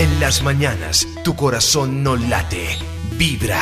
[0.00, 2.64] En las mañanas, tu corazón no late,
[3.18, 3.60] vibra.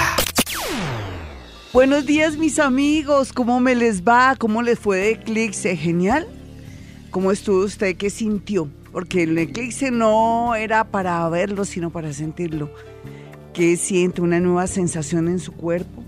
[1.72, 4.36] Buenos días mis amigos, ¿cómo me les va?
[4.38, 5.76] ¿Cómo les fue de Eclipse?
[5.76, 6.28] ¿Genial?
[7.10, 7.96] ¿Cómo estuvo usted?
[7.96, 8.68] ¿Qué sintió?
[8.92, 12.70] Porque el eclipse no era para verlo, sino para sentirlo.
[13.52, 14.20] ¿Qué siente?
[14.20, 16.04] ¿Una nueva sensación en su cuerpo?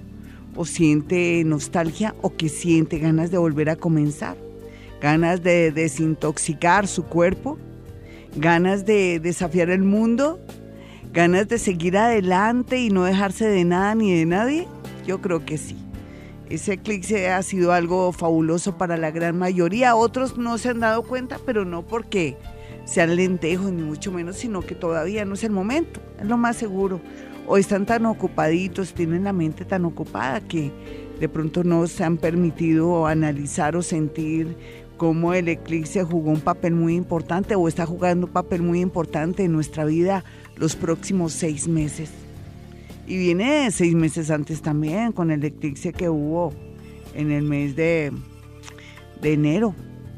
[0.54, 2.14] ¿O siente nostalgia?
[2.22, 4.36] ¿O que siente ganas de volver a comenzar?
[5.00, 7.58] ¿Ganas de desintoxicar su cuerpo?
[8.36, 10.38] ¿Ganas de desafiar el mundo?
[11.12, 14.68] ¿Ganas de seguir adelante y no dejarse de nada ni de nadie?
[15.04, 15.76] Yo creo que sí.
[16.48, 19.96] Ese eclipse ha sido algo fabuloso para la gran mayoría.
[19.96, 22.36] Otros no se han dado cuenta, pero no porque
[22.84, 26.00] sean lentejos, ni mucho menos, sino que todavía no es el momento.
[26.20, 27.00] Es lo más seguro.
[27.48, 30.70] O están tan ocupaditos, tienen la mente tan ocupada que
[31.18, 34.56] de pronto no se han permitido analizar o sentir
[35.00, 39.44] cómo el eclipse jugó un papel muy importante o está jugando un papel muy importante
[39.44, 40.24] en nuestra vida
[40.56, 42.10] los próximos seis meses.
[43.06, 46.52] Y viene seis meses antes también con el eclipse que hubo
[47.14, 48.12] en el mes de,
[49.22, 49.74] de enero.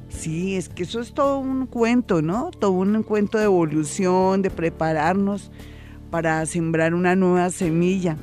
[0.09, 2.51] Sí, es que eso es todo un cuento, ¿no?
[2.51, 5.53] Todo un cuento de evolución, de prepararnos
[6.11, 8.17] para sembrar una nueva semilla.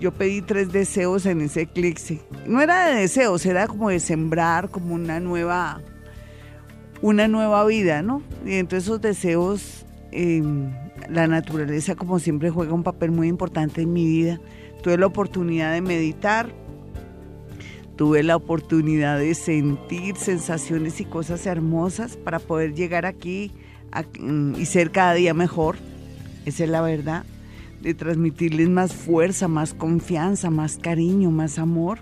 [0.00, 2.20] Yo pedí tres deseos en ese eclipse.
[2.46, 5.82] No era de deseos, era como de sembrar como una nueva,
[7.02, 8.22] una nueva vida, ¿no?
[8.46, 10.70] Y entre esos deseos em,
[11.10, 14.40] la naturaleza, como siempre, juega un papel muy importante en mi vida.
[14.82, 16.50] Tuve la oportunidad de meditar,
[17.96, 23.52] tuve la oportunidad de sentir sensaciones y cosas hermosas para poder llegar aquí
[24.56, 25.76] y ser cada día mejor.
[26.46, 27.24] Esa es la verdad.
[27.80, 31.98] De transmitirles más fuerza, más confianza, más cariño, más amor.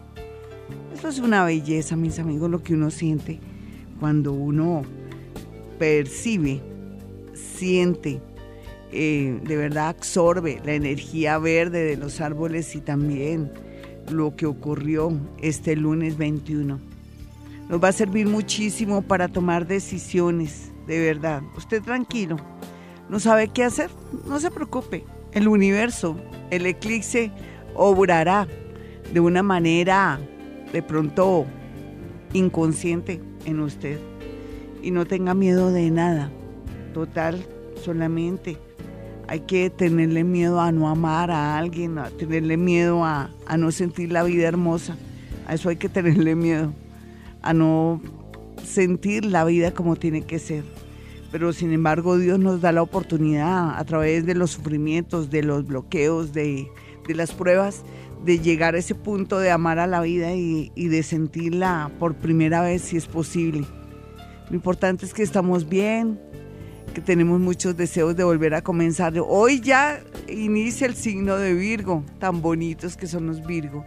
[0.95, 3.41] Eso es una belleza, mis amigos, lo que uno siente
[4.01, 4.83] cuando uno
[5.79, 6.61] percibe,
[7.35, 8.21] siente
[8.91, 13.53] eh, de verdad absorbe la energía verde de los árboles y también
[14.11, 15.13] lo que ocurrió
[15.43, 16.81] este lunes 21.
[17.69, 21.43] Nos va a servir muchísimo para tomar decisiones, de verdad.
[21.57, 22.37] Usted tranquilo,
[23.11, 23.91] no sabe qué hacer,
[24.27, 25.05] no se preocupe.
[25.39, 26.17] El universo,
[26.51, 27.31] el eclipse,
[27.77, 28.49] obrará
[29.15, 30.19] de una manera
[30.73, 31.47] de pronto
[32.33, 34.01] inconsciente en usted.
[34.83, 36.33] Y no tenga miedo de nada.
[36.93, 37.41] Total,
[37.85, 38.59] solamente
[39.29, 44.11] hay que tenerle miedo a no amar a alguien, a tenerle miedo a, no sentir
[44.11, 44.97] la vida hermosa.
[45.47, 46.73] A eso hay que tenerle miedo,
[47.43, 48.03] a no
[48.65, 50.65] sentir la vida como tiene que ser.
[51.31, 55.67] Pero sin embargo Dios nos da la oportunidad a través de los sufrimientos, de los
[55.67, 56.69] bloqueos, de,
[57.09, 57.83] las pruebas,
[58.25, 62.15] de llegar a ese punto de amar a la vida y, y de sentirla por
[62.15, 63.67] primera vez si es posible.
[64.49, 66.19] Lo importante es que estamos bien,
[66.95, 69.13] que tenemos muchos deseos de volver a comenzar.
[69.27, 73.85] Hoy ya inicia el signo de Virgo, tan bonitos que son los Virgo.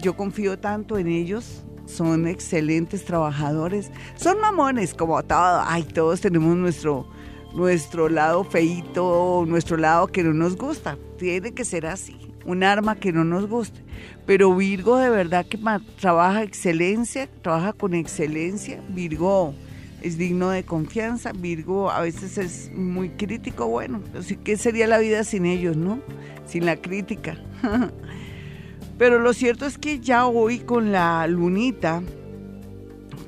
[0.00, 5.62] Yo confío tanto en ellos, son excelentes trabajadores, son mamones como todo.
[5.66, 7.06] Ay, todos tenemos nuestro,
[7.54, 10.96] nuestro lado feito, nuestro lado que no nos gusta.
[11.18, 13.82] Tiene que ser así, un arma que no nos guste.
[14.26, 15.58] Pero Virgo de verdad que
[16.00, 18.82] trabaja excelencia, trabaja con excelencia.
[18.88, 19.54] Virgo
[20.02, 21.32] es digno de confianza.
[21.32, 26.00] Virgo a veces es muy crítico, bueno, así que sería la vida sin ellos, no?
[26.46, 27.38] Sin la crítica.
[29.00, 32.02] Pero lo cierto es que ya hoy con la lunita,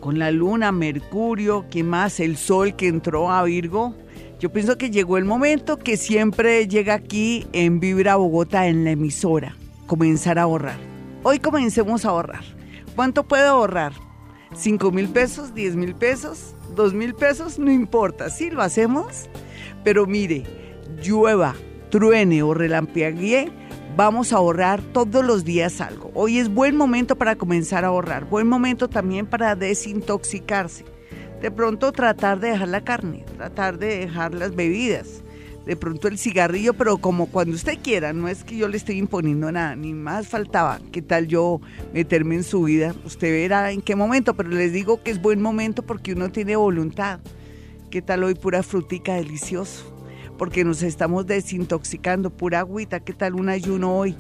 [0.01, 3.95] con la luna, Mercurio, que más el sol que entró a Virgo,
[4.39, 8.91] yo pienso que llegó el momento que siempre llega aquí en Vibra Bogotá, en la
[8.91, 9.57] emisora,
[9.87, 10.77] comenzar a ahorrar.
[11.23, 12.45] Hoy comencemos a ahorrar.
[12.95, 13.95] ¿Cuánto puedo ahorrar?
[14.53, 15.55] ¿5 mil pesos?
[15.55, 16.55] ¿10 mil pesos?
[16.75, 19.29] dos mil pesos, no importa, sí lo hacemos,
[19.85, 20.43] pero mire,
[21.03, 21.55] llueva,
[21.91, 23.51] truene o relampaguee,
[23.97, 26.11] vamos a ahorrar todos los días algo.
[26.15, 30.85] Hoy es buen momento para comenzar a ahorrar, buen momento también para desintoxicarse.
[31.41, 35.23] De pronto tratar de dejar la carne, tratar de dejar las bebidas,
[35.67, 38.95] de pronto el cigarrillo, pero como cuando usted quiera, no es que yo le esté
[38.95, 40.81] imponiendo nada, ni más faltaba.
[40.93, 41.61] ¿Qué tal yo
[41.93, 42.95] meterme en su vida?
[43.05, 46.57] Usted verá en qué momento, pero les digo que es buen momento porque uno tiene
[46.57, 47.21] voluntad.
[47.91, 49.92] ¿Qué tal hoy pura frutica delicioso?
[50.43, 52.99] Porque nos estamos desintoxicando, pura agüita.
[52.99, 54.17] ¿Qué tal un ayuno hoy?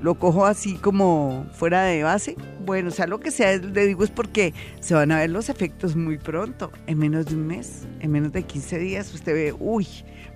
[0.00, 2.36] Lo cojo así como fuera de base.
[2.64, 5.96] Bueno, sea lo que sea, le digo es porque se van a ver los efectos
[5.96, 9.12] muy pronto, en menos de un mes, en menos de 15 días.
[9.12, 9.88] Usted ve, uy,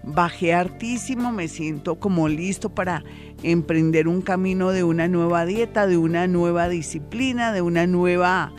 [0.03, 3.05] bajé hartísimo, me siento como listo para
[3.45, 8.53] emprender un camino de una nueva dieta, de una nueva disciplina, de una nueva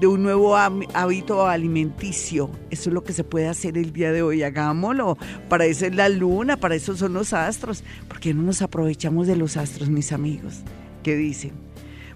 [0.00, 2.50] de un nuevo hábito alimenticio.
[2.70, 4.42] Eso es lo que se puede hacer el día de hoy.
[4.42, 5.16] Hagámoslo.
[5.48, 7.82] Para eso es la luna, para eso son los astros.
[8.08, 10.60] ¿Por qué no nos aprovechamos de los astros, mis amigos?
[11.02, 11.52] ¿Qué dicen?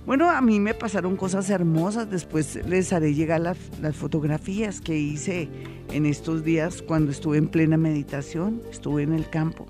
[0.07, 2.11] Bueno, a mí me pasaron cosas hermosas.
[2.11, 3.59] Después les haré llegar las,
[3.95, 5.49] fotografías que hice
[5.91, 8.63] en estos días cuando estuve en plena meditación.
[8.71, 9.67] Estuve en el campo.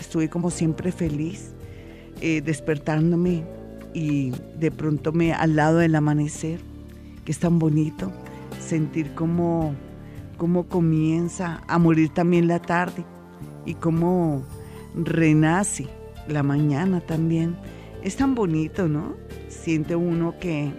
[0.00, 1.52] Estuve como siempre feliz,
[2.20, 3.44] eh, despertándome
[3.94, 6.71] y de pronto me al lado del amanecer
[7.24, 8.12] que es tan bonito
[8.60, 9.74] sentir cómo,
[10.36, 13.04] cómo comienza a morir también la tarde
[13.64, 14.42] y cómo
[14.94, 15.86] renace
[16.28, 17.56] la mañana también.
[18.02, 19.14] Es tan bonito, ¿no?
[19.48, 20.72] Siente uno que,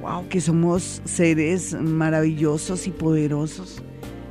[0.00, 3.82] wow, que somos seres maravillosos y poderosos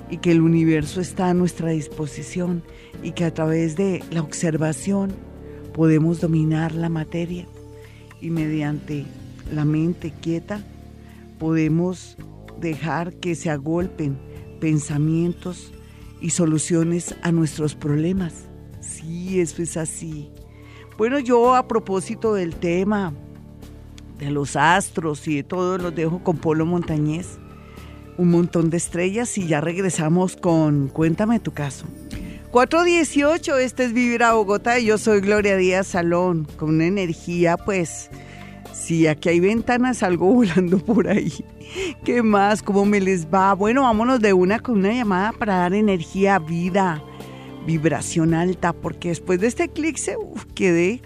[0.09, 2.63] y que el universo está a nuestra disposición
[3.03, 5.11] y que a través de la observación
[5.73, 7.45] podemos dominar la materia
[8.19, 9.05] y mediante
[9.53, 10.61] la mente quieta
[11.41, 12.17] podemos
[12.59, 14.15] dejar que se agolpen
[14.59, 15.73] pensamientos
[16.21, 18.45] y soluciones a nuestros problemas.
[18.79, 20.29] Sí, eso es así.
[20.99, 23.11] Bueno, yo a propósito del tema
[24.19, 27.39] de los astros y de todo, los dejo con Polo Montañez.
[28.19, 31.88] Un montón de estrellas y ya regresamos con Cuéntame tu caso.
[32.51, 37.57] 418, este es Vivir a Bogotá y yo soy Gloria Díaz Salón, con una energía
[37.57, 38.11] pues
[38.73, 41.31] Sí, aquí hay ventanas, algo volando por ahí.
[42.03, 42.62] ¿Qué más?
[42.62, 43.53] ¿Cómo me les va?
[43.53, 47.01] Bueno, vámonos de una con una llamada para dar energía, vida,
[47.65, 51.01] vibración alta, porque después de este eclipse, uf, quedé,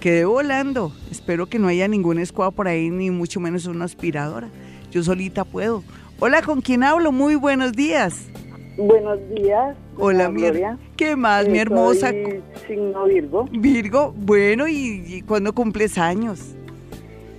[0.00, 0.92] quedé volando.
[1.10, 4.48] Espero que no haya ningún escuadro por ahí, ni mucho menos una aspiradora.
[4.90, 5.84] Yo solita puedo.
[6.18, 7.12] Hola, ¿con quién hablo?
[7.12, 8.26] Muy buenos días.
[8.76, 9.76] Buenos días.
[9.96, 10.42] Hola, mi
[10.96, 12.12] ¿Qué más, mi hermosa?
[12.66, 13.44] signo Virgo.
[13.50, 16.54] Virgo, bueno, ¿y, y cuándo cumples años?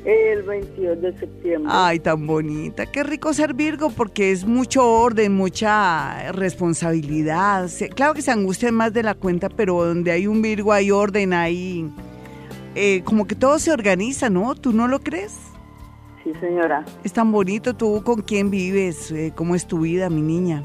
[0.09, 1.71] El 22 de septiembre.
[1.71, 2.87] Ay, tan bonita.
[2.87, 7.69] Qué rico ser Virgo porque es mucho orden, mucha responsabilidad.
[7.93, 11.33] Claro que se angustian más de la cuenta, pero donde hay un Virgo hay orden,
[11.33, 11.91] hay...
[12.73, 14.55] Eh, como que todo se organiza, ¿no?
[14.55, 15.37] ¿Tú no lo crees?
[16.23, 16.85] Sí, señora.
[17.03, 17.75] Es tan bonito.
[17.75, 19.11] ¿Tú con quién vives?
[19.11, 20.63] Eh, ¿Cómo es tu vida, mi niña?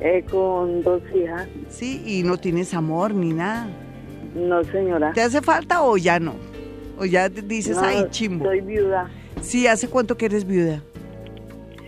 [0.00, 1.46] Eh, con dos hijas.
[1.68, 3.68] Sí, y no tienes amor ni nada.
[4.34, 5.12] No, señora.
[5.12, 6.49] ¿Te hace falta o ya no?
[7.00, 8.44] ¿O ya dices, ay, chimbo?
[8.44, 9.10] Soy viuda.
[9.40, 10.82] Sí, ¿hace cuánto que eres viuda?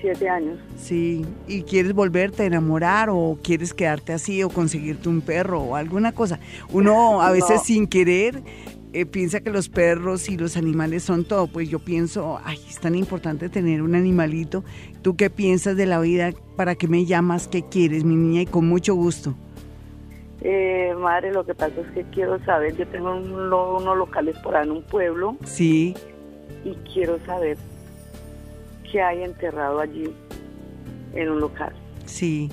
[0.00, 0.58] Siete años.
[0.78, 5.76] Sí, ¿y quieres volverte a enamorar o quieres quedarte así o conseguirte un perro o
[5.76, 6.40] alguna cosa?
[6.70, 8.42] Uno a veces sin querer
[8.94, 11.46] eh, piensa que los perros y los animales son todo.
[11.46, 14.64] Pues yo pienso, ay, es tan importante tener un animalito.
[15.02, 16.32] ¿Tú qué piensas de la vida?
[16.56, 17.48] ¿Para qué me llamas?
[17.48, 18.40] ¿Qué quieres, mi niña?
[18.40, 19.36] Y con mucho gusto.
[20.44, 24.66] Eh, madre, lo que pasa es que quiero saber, yo tengo unos locales por ahí
[24.66, 25.36] en un pueblo.
[25.44, 25.94] Sí.
[26.64, 27.56] Y quiero saber
[28.90, 30.12] qué hay enterrado allí
[31.14, 31.72] en un local.
[32.06, 32.50] Sí.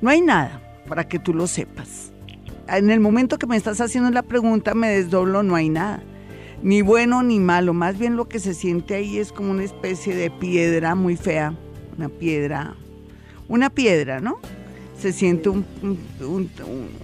[0.00, 2.12] No hay nada, para que tú lo sepas.
[2.68, 6.02] En el momento que me estás haciendo la pregunta, me desdoblo, no hay nada.
[6.62, 7.72] Ni bueno ni malo.
[7.72, 11.54] Más bien lo que se siente ahí es como una especie de piedra muy fea.
[11.96, 12.74] Una piedra.
[13.48, 14.38] Una piedra, ¿no?
[15.02, 15.50] Se siente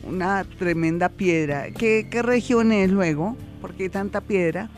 [0.05, 1.67] una tremenda piedra.
[1.73, 3.37] ¿Qué, región es luego?
[3.61, 4.71] ¿Por qué tanta piedra?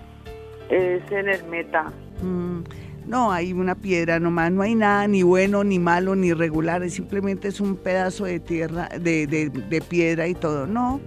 [0.71, 1.93] Es en el Meta.
[2.23, 2.61] Mm,
[3.07, 7.49] no, hay una piedra nomás, no hay nada ni bueno, ni malo, ni regular, simplemente
[7.49, 10.67] es un pedazo de tierra, de, de piedra y todo.
[10.67, 10.99] No,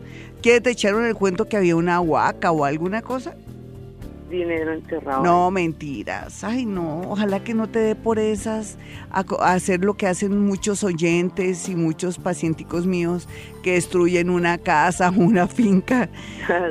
[0.44, 3.36] ¿qué te echaron el cuento que había una huaca o alguna cosa?
[4.34, 5.24] Dinero enterrado.
[5.24, 6.44] No, mentiras.
[6.44, 7.02] Ay, no.
[7.10, 8.78] Ojalá que no te dé por esas
[9.12, 9.22] a,
[9.54, 13.30] hacer lo que hacen muchos oyentes y muchos pacienticos míos
[13.62, 16.10] que destruyen una casa, una finca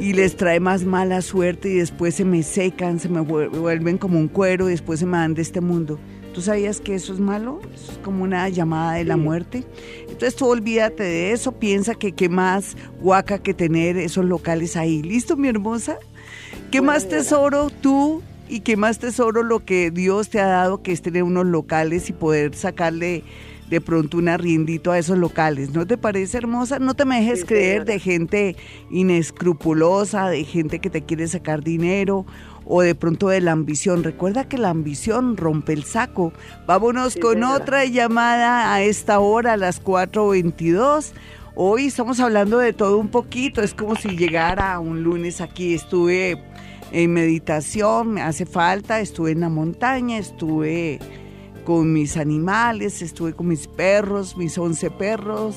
[0.01, 4.19] y les trae más mala suerte y después se me secan, se me vuelven como
[4.19, 5.99] un cuero y después se me dan de este mundo.
[6.35, 7.61] ¿Tú sabías que eso es malo?
[7.75, 9.65] es como una llamada de la muerte.
[10.09, 15.03] Entonces tú olvídate de eso, piensa que qué más guaca que tener esos locales ahí.
[15.03, 15.99] ¿Listo, mi hermosa?
[16.73, 20.93] ¿Qué más tesoro tú y qué más tesoro lo que Dios te ha dado, que
[20.93, 23.25] es tener unos locales y poder sacarle
[23.69, 25.75] de pronto un arriendito a esos locales?
[25.75, 26.79] ¿No te parece hermosa?
[26.79, 28.57] No te me dejes creer de gente
[28.91, 32.25] inescrupulosa, de gente que te quiere sacar dinero
[32.65, 34.03] o de pronto de la ambición.
[34.03, 36.33] Recuerda que la ambición rompe el saco.
[36.67, 41.13] Vámonos con otra llamada a esta hora, a las 4.22.
[41.55, 46.43] Hoy estamos hablando de todo un poquito, es como si llegara un lunes aquí, estuve
[46.93, 50.99] en meditación, me hace falta, estuve en la montaña, estuve
[51.65, 55.57] con mis animales, estuve con mis perros, mis 11 perros,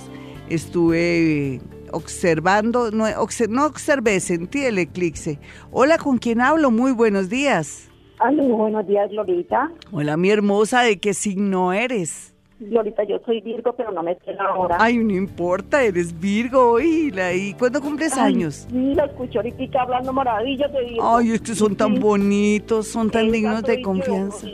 [0.50, 1.60] estuve
[1.92, 3.06] observando, no,
[3.50, 5.40] no observé, sentí el eclipse.
[5.72, 6.72] Hola, ¿con quién hablo?
[6.72, 7.90] Muy buenos días.
[8.20, 9.72] Aló, buenos días, Lolita.
[9.92, 12.35] Hola, mi hermosa, ¿de qué signo eres?
[12.60, 14.78] Lolita, yo soy Virgo, pero no me queda ahora.
[14.80, 18.66] Ay, no importa, eres Virgo, y ¿y cuándo cumples años?
[18.72, 21.18] Sí, la escucho ahorita hablando maravillas de Virgo.
[21.18, 24.48] Ay, estos son tan bonitos, son tan dignos de confianza.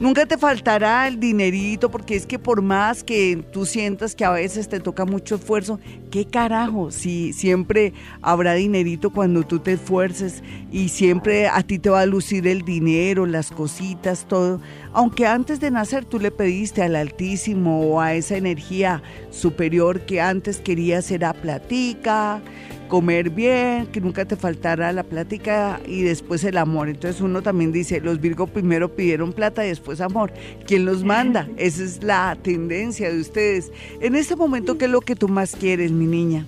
[0.00, 4.30] Nunca te faltará el dinerito, porque es que por más que tú sientas que a
[4.30, 5.78] veces te toca mucho esfuerzo,
[6.10, 6.90] ¿qué carajo?
[6.90, 7.92] Si siempre
[8.22, 10.42] habrá dinerito cuando tú te esfuerces
[10.72, 14.60] y siempre a ti te va a lucir el dinero, las cositas, todo.
[14.96, 20.20] Aunque antes de nacer tú le pediste al Altísimo o a esa energía superior que
[20.20, 22.40] antes querías era platica,
[22.86, 26.88] comer bien, que nunca te faltara la plática y después el amor.
[26.88, 30.32] Entonces uno también dice, los Virgo primero pidieron plata y después amor.
[30.64, 31.48] ¿Quién los manda?
[31.56, 33.72] Esa es la tendencia de ustedes.
[34.00, 36.46] En este momento, ¿qué es lo que tú más quieres, mi niña?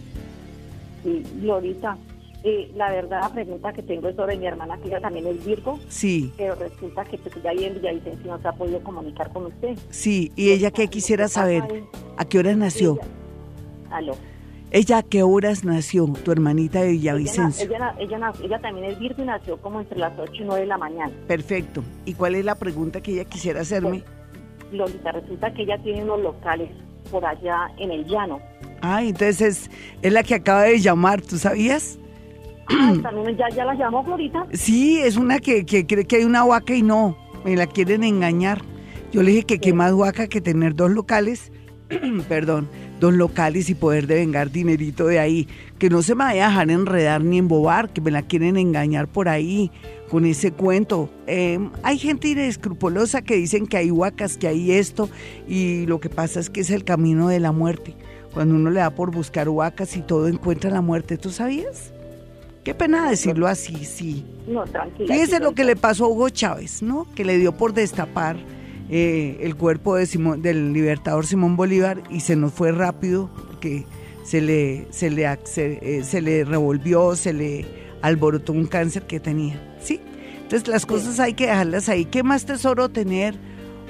[1.02, 1.98] Sí, Glorita,
[2.48, 5.44] eh, la verdad, la pregunta que tengo es sobre mi hermana, que ella también es
[5.44, 5.80] Virgo.
[5.88, 6.32] Sí.
[6.36, 9.76] Pero resulta que pues, ya ahí en Villavicencio no se ha podido comunicar con usted.
[9.90, 11.64] Sí, y ella qué quisiera saber,
[12.16, 13.00] ¿a qué hora nació?
[13.90, 14.14] aló.
[14.70, 17.66] ¿Ella a qué horas nació, tu hermanita de Villavicencio?
[17.66, 20.66] Ella, ella, ella, también es Virgo y nació como entre las 8 y 9 de
[20.66, 21.12] la mañana.
[21.26, 21.82] Perfecto.
[22.04, 24.02] ¿Y cuál es la pregunta que ella quisiera hacerme?
[24.60, 26.70] Pues, Lolita, resulta que ella tiene unos locales
[27.10, 28.40] por allá en el llano.
[28.82, 29.70] Ah, entonces
[30.02, 31.98] es, la que acaba de llamar, ¿tú sabías?
[33.02, 34.46] También ya, ya la llamó Florita.
[34.52, 38.02] Sí, es una que, que cree que hay una huaca y no, me la quieren
[38.02, 38.62] engañar.
[39.12, 41.52] Yo le dije que qué más huaca que tener dos locales,
[42.28, 42.68] perdón,
[43.00, 45.48] dos locales y poder devengar dinerito de ahí.
[45.78, 49.06] Que no se me vaya a dejar enredar ni embobar, que me la quieren engañar
[49.06, 49.70] por ahí
[50.10, 51.08] con ese cuento.
[51.26, 55.08] Em, hay gente inescrupulosa que dicen que hay huacas, que hay esto,
[55.48, 57.94] y lo que pasa es que es el camino de la muerte.
[58.34, 61.92] Cuando uno le da por buscar huacas y todo encuentra la muerte, ¿tú sabías?
[62.66, 64.24] Qué pena decirlo así, sí.
[64.48, 65.14] No, tranquila.
[65.14, 67.06] Fíjese lo que le pasó a Hugo Chávez, ¿no?
[67.14, 68.36] Que le dio por destapar
[68.90, 73.86] eh, el cuerpo de Simón, del libertador Simón Bolívar y se nos fue rápido porque
[74.24, 77.66] se le, se le, eh, se, le revolvió, se le
[78.02, 79.76] alborotó un cáncer que tenía.
[79.80, 80.00] ¿sí?
[80.34, 82.04] Entonces las cosas hay que dejarlas ahí.
[82.04, 83.36] ¿Qué más tesoro tener?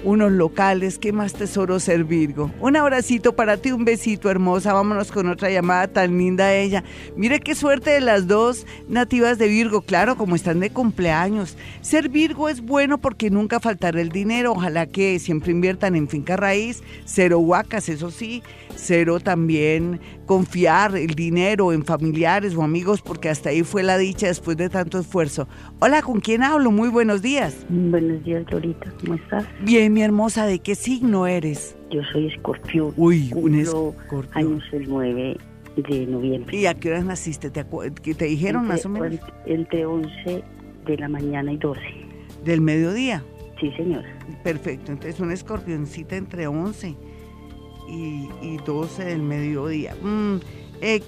[0.04, 2.50] Unos locales, qué más tesoro ser Virgo.
[2.60, 6.84] Un abracito para ti, un besito hermosa, vámonos con otra llamada tan linda ella.
[7.16, 11.56] Mire qué suerte de las dos nativas de Virgo, claro, como están de cumpleaños.
[11.80, 16.36] Ser Virgo es bueno porque nunca faltará el dinero, ojalá que siempre inviertan en finca
[16.36, 18.42] raíz, cero huacas, eso sí,
[18.74, 24.26] cero también confiar el dinero en familiares o amigos porque hasta ahí fue la dicha
[24.26, 25.48] después de tanto esfuerzo.
[25.78, 26.70] Hola, ¿con quién hablo?
[26.70, 27.54] Muy buenos días.
[27.68, 29.44] Buenos días, Lorita, ¿cómo estás?
[29.60, 31.76] Bien, mi hermosa, ¿de qué signo eres?
[31.90, 32.92] Yo soy escorpión.
[32.96, 34.28] Uy, un escorpión.
[34.32, 35.36] años el 9
[35.76, 36.56] de noviembre.
[36.56, 37.50] ¿Y a qué hora naciste?
[37.50, 39.20] ¿Te, te dijeron más o menos?
[39.46, 40.42] Entre 11
[40.86, 41.80] de la mañana y 12.
[42.44, 43.22] ¿Del mediodía?
[43.60, 44.06] Sí, señora.
[44.42, 46.94] Perfecto, entonces una escorpioncita entre 11
[47.88, 49.94] y, y 12 del mediodía.
[50.02, 50.36] Mm,
[50.80, 51.02] eh,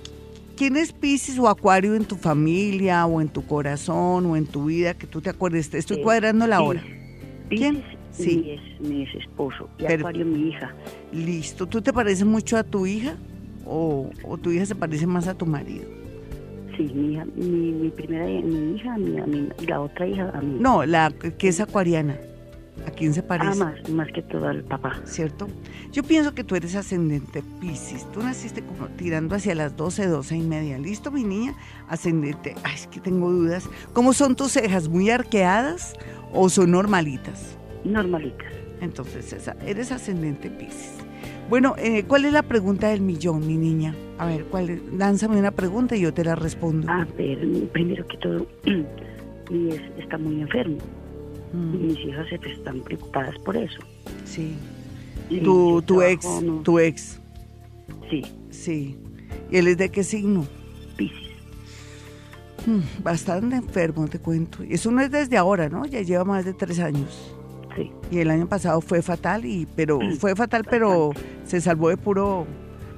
[0.56, 4.64] ¿Quién es Pisces o Acuario en tu familia o en tu corazón o en tu
[4.64, 5.72] vida que tú te acuerdes?
[5.72, 6.82] Estoy cuadrando la hora.
[7.48, 7.84] ¿Quién?
[8.18, 8.58] Sí.
[8.80, 10.72] mi esposo y Acuario mi hija.
[11.12, 11.66] Listo.
[11.66, 13.16] ¿Tú te pareces mucho a tu hija
[13.64, 14.10] o,
[14.42, 15.84] tu hija se parece más a tu marido?
[16.76, 20.56] Sí, mi hija, mi, primera mi hija, mi, la otra hija a mí.
[20.60, 22.16] No, la que es acuariana.
[22.86, 23.60] ¿A quién se parece?
[23.60, 25.00] Ah, más, más que todo al papá.
[25.04, 25.48] ¿Cierto?
[25.92, 28.10] Yo pienso que tú eres ascendente Pisces.
[28.12, 30.78] Tú naciste como tirando hacia las 12, 12 y media.
[30.78, 31.54] ¿Listo, mi niña?
[31.88, 32.54] Ascendente.
[32.62, 33.68] Ay, es que tengo dudas.
[33.92, 34.88] ¿Cómo son tus cejas?
[34.88, 35.94] ¿Muy arqueadas
[36.32, 37.57] o son normalitas?
[37.84, 38.52] Normalitas.
[38.80, 40.94] Entonces, esa, eres ascendente Pisces.
[41.48, 43.94] Bueno, eh, ¿cuál es la pregunta del millón, mi niña?
[44.18, 44.80] A ver, ¿cuál es?
[44.92, 46.90] lánzame una pregunta y yo te la respondo.
[46.90, 47.38] A ver,
[47.72, 48.46] primero que todo,
[49.98, 50.76] está muy enfermo.
[51.52, 51.86] Mm.
[51.86, 53.78] Mis hijas están preocupadas por eso.
[54.24, 54.54] Sí.
[55.42, 56.26] tu, tu ex,
[56.62, 57.18] tu ex.
[58.10, 58.22] Sí.
[58.50, 58.98] Sí.
[59.50, 60.46] ¿Y él es de qué signo?
[60.96, 61.28] Piscis.
[62.66, 64.62] Mm, bastante enfermo, te cuento.
[64.62, 65.86] Y eso no es desde ahora, ¿no?
[65.86, 67.34] Ya lleva más de tres años.
[67.78, 67.92] Sí.
[68.10, 71.10] Y el año pasado fue fatal, y pero fue fatal, pero
[71.44, 72.46] se salvó de puro,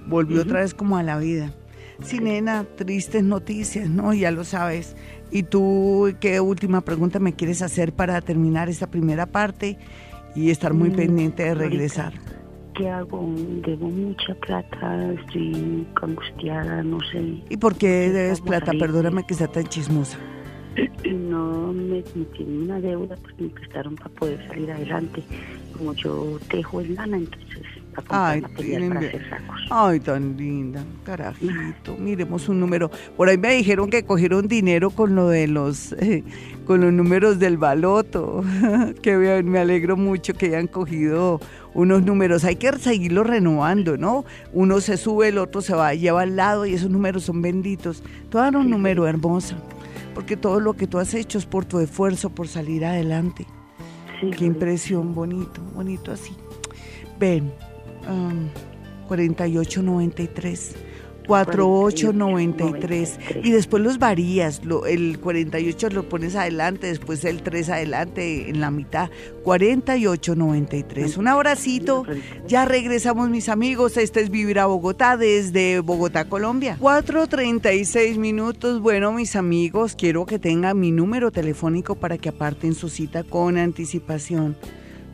[0.07, 1.53] volvió otra vez como a la vida.
[2.03, 4.15] Sí, nena, tristes noticias, ¿no?
[4.15, 4.97] Ya lo sabes.
[5.31, 9.79] ¿Y tú qué última pregunta me quieres hacer para terminar esta primera parte
[10.35, 12.15] y estar muy mm, pendiente de regresar?
[12.75, 13.35] ¿Qué hago?
[13.67, 17.43] Debo mucha plata, estoy angustiada, no sé.
[17.49, 18.73] ¿Y por qué debes plata?
[18.79, 20.19] Perdóname que sea tan chismosa.
[21.11, 25.23] No, me, tienen una deuda porque me prestaron para poder salir adelante.
[25.77, 27.63] Como yo tejo en lana, entonces
[28.09, 29.61] Ay, material tienen para be- hacer sacos.
[29.71, 31.97] Ay, tan linda, carajito.
[31.99, 32.91] Miremos un número.
[33.17, 36.23] Por ahí me dijeron que cogieron dinero con lo de los, eh,
[36.67, 38.45] con los números del baloto.
[39.03, 41.41] que me alegro mucho que hayan cogido
[41.75, 42.45] unos números.
[42.45, 44.25] Hay que seguirlos renovando, ¿no?
[44.53, 48.03] Uno se sube, el otro se va, lleva al lado y esos números son benditos.
[48.31, 49.57] Tú dan un número hermosa,
[50.15, 53.47] porque todo lo que tú has hecho es por tu esfuerzo, por salir adelante.
[54.21, 56.35] Sí, Qué impresión, bonito, bonito así.
[57.19, 57.53] Ven,
[58.09, 58.49] um,
[59.09, 60.77] 4893.
[61.27, 68.49] 4893 y después los varías, lo- el 48 lo pones adelante, después el 3 adelante
[68.51, 69.11] en la mitad,
[69.45, 71.17] 4893.
[71.17, 72.05] Un abracito,
[72.47, 76.77] ya regresamos mis amigos, este es Vivir a Bogotá desde Bogotá, Colombia.
[76.81, 82.89] 4.36 minutos, bueno mis amigos, quiero que tengan mi número telefónico para que aparten su
[82.89, 84.57] cita con anticipación.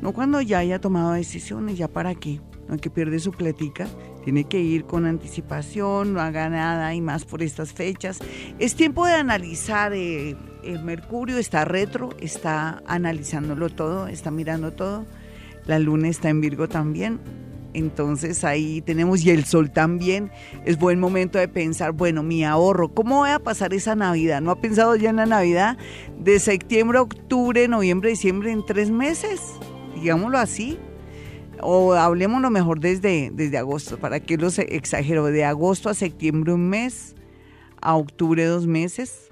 [0.02, 3.86] No cuando ya haya tomado decisiones, ya para qué, no que pierde su platica,
[4.26, 8.18] tiene que ir con anticipación, no haga nada y más por estas fechas.
[8.58, 15.06] Es tiempo de analizar, eh, el Mercurio está retro, está analizándolo todo, está mirando todo,
[15.66, 17.20] la luna está en Virgo también,
[17.72, 20.32] entonces ahí tenemos, y el sol también,
[20.64, 24.40] es buen momento de pensar, bueno, mi ahorro, ¿cómo voy a pasar esa Navidad?
[24.40, 25.78] ¿No ha pensado ya en la Navidad
[26.18, 29.40] de septiembre, octubre, noviembre, diciembre, en tres meses?
[29.94, 30.80] Digámoslo así.
[31.60, 35.24] O hablemoslo mejor desde, desde agosto, ¿para qué los exagero?
[35.26, 37.14] De agosto a septiembre un mes,
[37.80, 39.30] a octubre dos meses,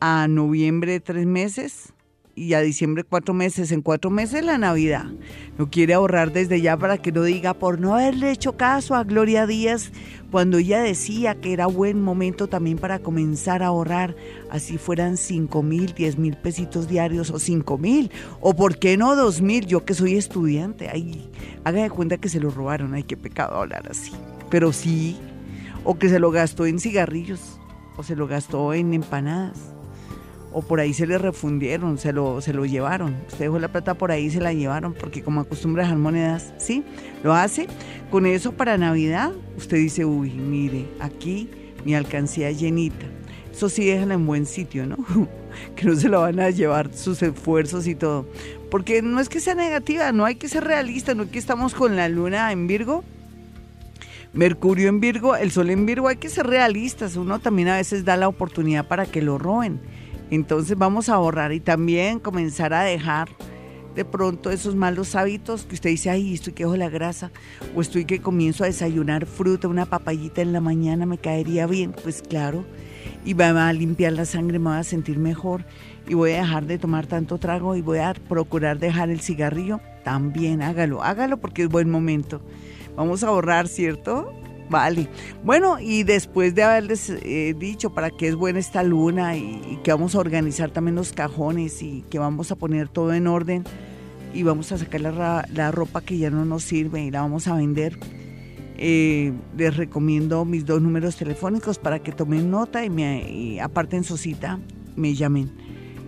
[0.00, 1.91] a noviembre tres meses
[2.34, 3.72] y a diciembre cuatro meses.
[3.72, 5.06] En cuatro meses la Navidad.
[5.58, 9.04] No quiere ahorrar desde ya para que no diga por no haberle hecho caso a
[9.04, 9.92] Gloria Díaz
[10.32, 14.16] cuando ella decía que era buen momento también para comenzar a ahorrar,
[14.50, 18.10] así fueran cinco mil, diez mil pesitos diarios o cinco mil,
[18.40, 21.30] o por qué no dos mil, yo que soy estudiante, ay,
[21.64, 24.12] haga de cuenta que se lo robaron, ay, qué pecado hablar así,
[24.48, 25.18] pero sí,
[25.84, 27.60] o que se lo gastó en cigarrillos,
[27.98, 29.58] o se lo gastó en empanadas,
[30.52, 33.16] o por ahí se le refundieron, se lo, se lo llevaron.
[33.28, 36.52] Usted dejó la plata por ahí y se la llevaron, porque como acostumbra dejar monedas,
[36.58, 36.84] ¿sí?
[37.22, 37.66] Lo hace.
[38.10, 41.48] Con eso para Navidad, usted dice, uy, mire, aquí
[41.84, 43.06] mi alcancía llenita.
[43.52, 44.96] Eso sí, déjala en buen sitio, ¿no?
[45.76, 48.26] que no se lo van a llevar sus esfuerzos y todo.
[48.70, 51.74] Porque no es que sea negativa, no hay que ser realista, no es que estamos
[51.74, 53.04] con la luna en Virgo.
[54.32, 57.16] Mercurio en Virgo, el Sol en Virgo, hay que ser realistas.
[57.16, 59.78] Uno también a veces da la oportunidad para que lo roben.
[60.32, 63.28] Entonces vamos a ahorrar y también comenzar a dejar
[63.94, 67.30] de pronto esos malos hábitos que usted dice, ay, estoy que dejo la grasa,
[67.76, 71.92] o estoy que comienzo a desayunar fruta, una papayita en la mañana me caería bien.
[72.02, 72.64] Pues claro,
[73.26, 75.66] y va a limpiar la sangre, me voy a sentir mejor
[76.08, 79.80] y voy a dejar de tomar tanto trago y voy a procurar dejar el cigarrillo.
[80.02, 82.40] También hágalo, hágalo porque es buen momento.
[82.96, 84.32] Vamos a ahorrar, ¿cierto?
[84.70, 85.08] Vale.
[85.44, 89.90] Bueno, y después de haberles eh, dicho para qué es buena esta luna y, que
[89.90, 93.64] vamos a organizar también los cajones y que vamos a poner todo en orden
[94.32, 97.48] y vamos a sacar la, la ropa que ya no nos sirve y la vamos
[97.48, 97.98] a vender,
[98.78, 104.04] eh, les recomiendo mis dos números telefónicos para que tomen nota y, me, y aparten
[104.04, 104.58] su cita,
[104.96, 105.52] me llamen.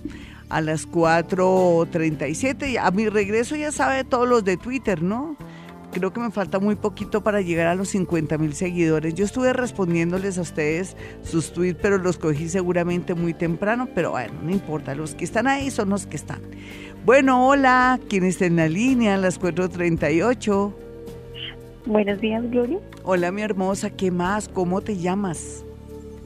[0.50, 2.78] a las 4.37.
[2.80, 5.36] A mi regreso ya sabe todos los de Twitter, ¿no?
[5.92, 9.16] Creo que me falta muy poquito para llegar a los 50 mil seguidores.
[9.16, 14.36] Yo estuve respondiéndoles a ustedes sus tweets, pero los cogí seguramente muy temprano, pero bueno,
[14.44, 14.94] no importa.
[14.94, 16.42] Los que están ahí son los que están.
[17.06, 19.16] Bueno, hola, ¿quién está en la línea?
[19.16, 20.74] A las 4.38.
[21.86, 22.78] Buenos días, Gloria.
[23.04, 24.48] Hola, mi hermosa, ¿qué más?
[24.48, 25.64] ¿Cómo te llamas?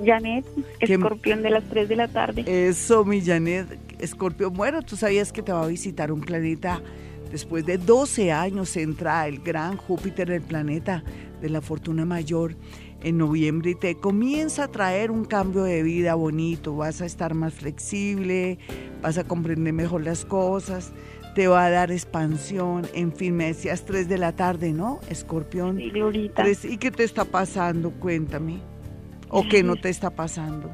[0.03, 0.43] Janet,
[0.79, 2.43] ¿Qué- escorpión de las 3 de la tarde.
[2.67, 3.67] Eso, mi Janet,
[3.99, 4.49] Escorpio.
[4.51, 6.81] Bueno, tú sabías que te va a visitar un planeta
[7.31, 8.75] después de 12 años.
[8.75, 11.03] Entra el gran Júpiter, el planeta
[11.41, 12.55] de la fortuna mayor,
[13.03, 16.75] en noviembre y te comienza a traer un cambio de vida bonito.
[16.75, 18.57] Vas a estar más flexible,
[19.01, 20.93] vas a comprender mejor las cosas,
[21.35, 22.87] te va a dar expansión.
[22.93, 24.99] En fin, me decías 3 de la tarde, ¿no?
[25.09, 25.77] Escorpión.
[25.77, 26.45] Sí, Glorita.
[26.63, 27.91] ¿Y qué te está pasando?
[27.91, 28.59] Cuéntame.
[29.29, 30.69] ¿O qué no te está pasando?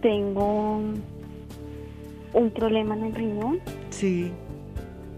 [0.00, 0.76] Tengo
[2.32, 3.60] un problema en el riñón.
[3.90, 4.30] Sí,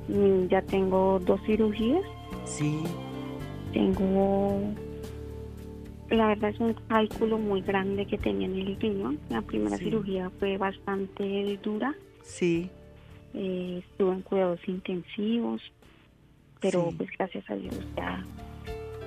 [0.08, 2.02] y Ya tengo dos cirugías.
[2.44, 2.82] sí.
[3.74, 4.62] Tengo,
[6.10, 9.18] la verdad es un cálculo muy grande que tenía en el riñón.
[9.30, 9.84] La primera Sí.
[9.84, 11.94] cirugía fue bastante dura.
[12.22, 12.70] Sí,
[13.34, 15.60] Eh, estuve en cuidados intensivos,
[16.60, 16.94] pero Sí.
[16.96, 18.24] pues gracias a Dios ya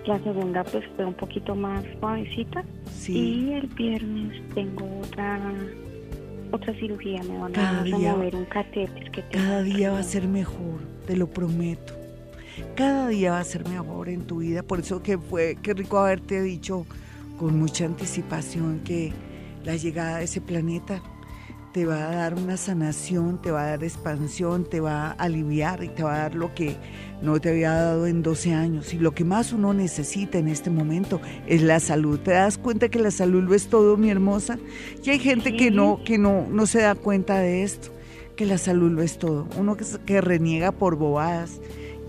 [0.06, 2.64] La segunda pues fue un poquito más suavecita.
[2.92, 3.46] Sí.
[3.48, 5.40] Y el viernes tengo otra
[6.52, 9.44] otra cirugía, me van a día- remover un catéter que tengo.
[9.46, 11.94] Cada día va a ser mejor, te lo prometo.
[12.76, 14.64] Cada día va a ser mejor en tu vida.
[14.64, 16.86] Por eso que fue, qué rico haberte dicho
[17.38, 19.14] con mucha anticipación que
[19.64, 21.02] la llegada de ese planeta
[21.74, 25.84] te va a dar una sanación, te va a dar expansión, te va a aliviar
[25.84, 26.76] y te va a dar lo que
[27.22, 28.94] no te había dado en 12 años.
[28.94, 32.20] Y lo que más uno necesita en este momento es la salud.
[32.20, 34.60] ¿Te das cuenta que la salud lo es todo, mi hermosa?
[35.04, 37.90] Y hay gente que no, que no, no se da cuenta de esto,
[38.36, 39.48] que la salud lo es todo.
[39.58, 41.62] Uno que, que reniega por bobadas.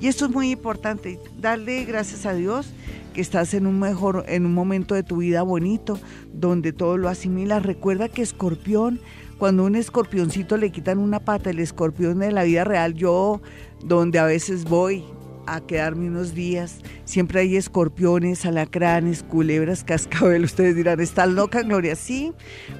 [0.02, 2.66] Y esto es muy importante, darle gracias a Dios
[3.14, 5.96] que estás en un mejor, en un momento de tu vida bonito,
[6.32, 7.62] donde todo lo asimilas.
[7.62, 9.00] Recuerda que escorpión,
[9.38, 13.42] cuando un escorpioncito le quitan una pata, el escorpión de la vida real, yo
[13.84, 15.04] donde a veces voy
[15.46, 20.44] a quedarme unos días, siempre hay escorpiones, alacranes, culebras, cascabel.
[20.44, 21.96] Ustedes dirán, ¿estás loca, Gloria?
[21.96, 22.32] Sí,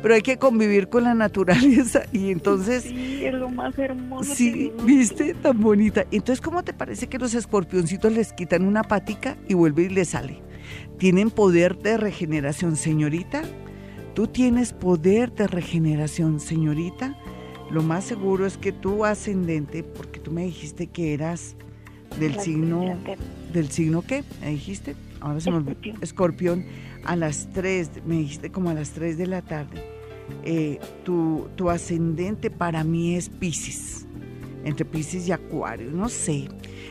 [0.02, 2.84] pero hay que convivir con la naturaleza y entonces...
[2.84, 4.34] Sí, es lo más hermoso.
[4.34, 6.04] Sí, viste, tan bonita.
[6.10, 10.10] Entonces, ¿cómo te parece que los escorpioncitos les quitan una patica y vuelve y les
[10.10, 10.40] sale?
[10.98, 13.42] Tienen poder de regeneración, señorita.
[14.14, 17.16] Tú tienes poder de regeneración, señorita.
[17.70, 21.56] Lo más seguro es que tu ascendente, porque tú me dijiste que eras
[22.18, 22.98] del La signo,
[23.52, 26.02] del signo qué, me dijiste, ahora se me olvidó, Escorpión.
[26.02, 26.64] escorpión,
[27.04, 29.82] a las 3, me dijiste como a las 3 de la tarde.
[30.44, 34.06] Eh, tu, tu ascendente para mí es Pisces,
[34.64, 36.48] entre Pisces y Acuario, no sé.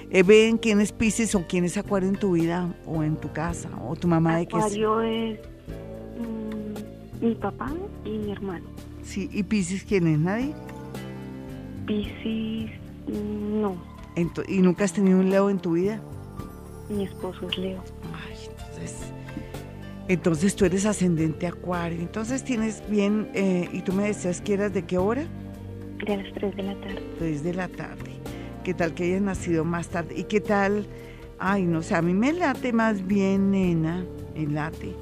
[0.10, 3.32] Eh, ven quién es Pisces o quién es Acuario en tu vida o en tu
[3.32, 4.64] casa o tu mamá de qué es.
[4.64, 5.40] Acuario es
[6.20, 7.72] mm, mi papá
[8.06, 8.66] y mi hermano.
[9.04, 10.54] Sí, y Pisces quién es, nadie.
[11.88, 12.70] Piscis,
[13.08, 13.76] mm, no,
[14.16, 16.02] ¿Y nunca has tenido un Leo en tu vida?
[16.90, 17.82] mi esposo es Leo.
[18.14, 18.98] Ay, entonces,
[20.08, 22.00] entonces tú eres ascendente Acuario.
[22.00, 25.26] Entonces tienes bien, eh, y tú me decías que eras de qué hora?
[26.06, 27.04] De las 3 de la tarde.
[27.20, 28.12] 3 de la tarde.
[28.64, 30.16] ¿Qué tal que hayas nacido más tarde?
[30.18, 30.86] ¿Y qué tal?
[31.40, 34.94] Ay, no sé, a mí me late más bien, nena, me late.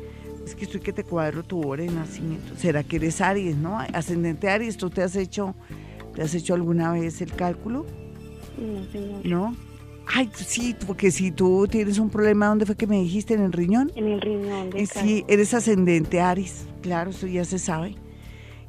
[0.46, 2.56] Es que estoy que te cuadro tu hora de nacimiento.
[2.56, 3.80] ¿Será que eres Aries, no?
[3.80, 5.56] Ascendente Aries, ¿tú te has hecho,
[6.16, 7.86] te has hecho alguna vez el cálculo?
[8.60, 9.26] No, señor.
[9.26, 9.56] ¿No?
[10.12, 13.36] Ay, sí, porque si tú tienes un problema, ¿dónde fue que me dijiste?
[13.36, 13.92] ¿En el riñón?
[13.96, 17.96] En el riñón de Eh, Sí, eres ascendente Aries, claro, eso ya se sabe.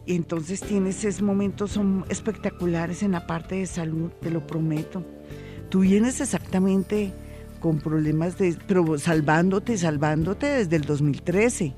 [0.05, 5.05] Y entonces tienes esos momentos, son espectaculares en la parte de salud, te lo prometo.
[5.71, 7.13] Tú vienes exactamente
[7.61, 11.75] con problemas de, pero salvándote, salvándote desde el 2013.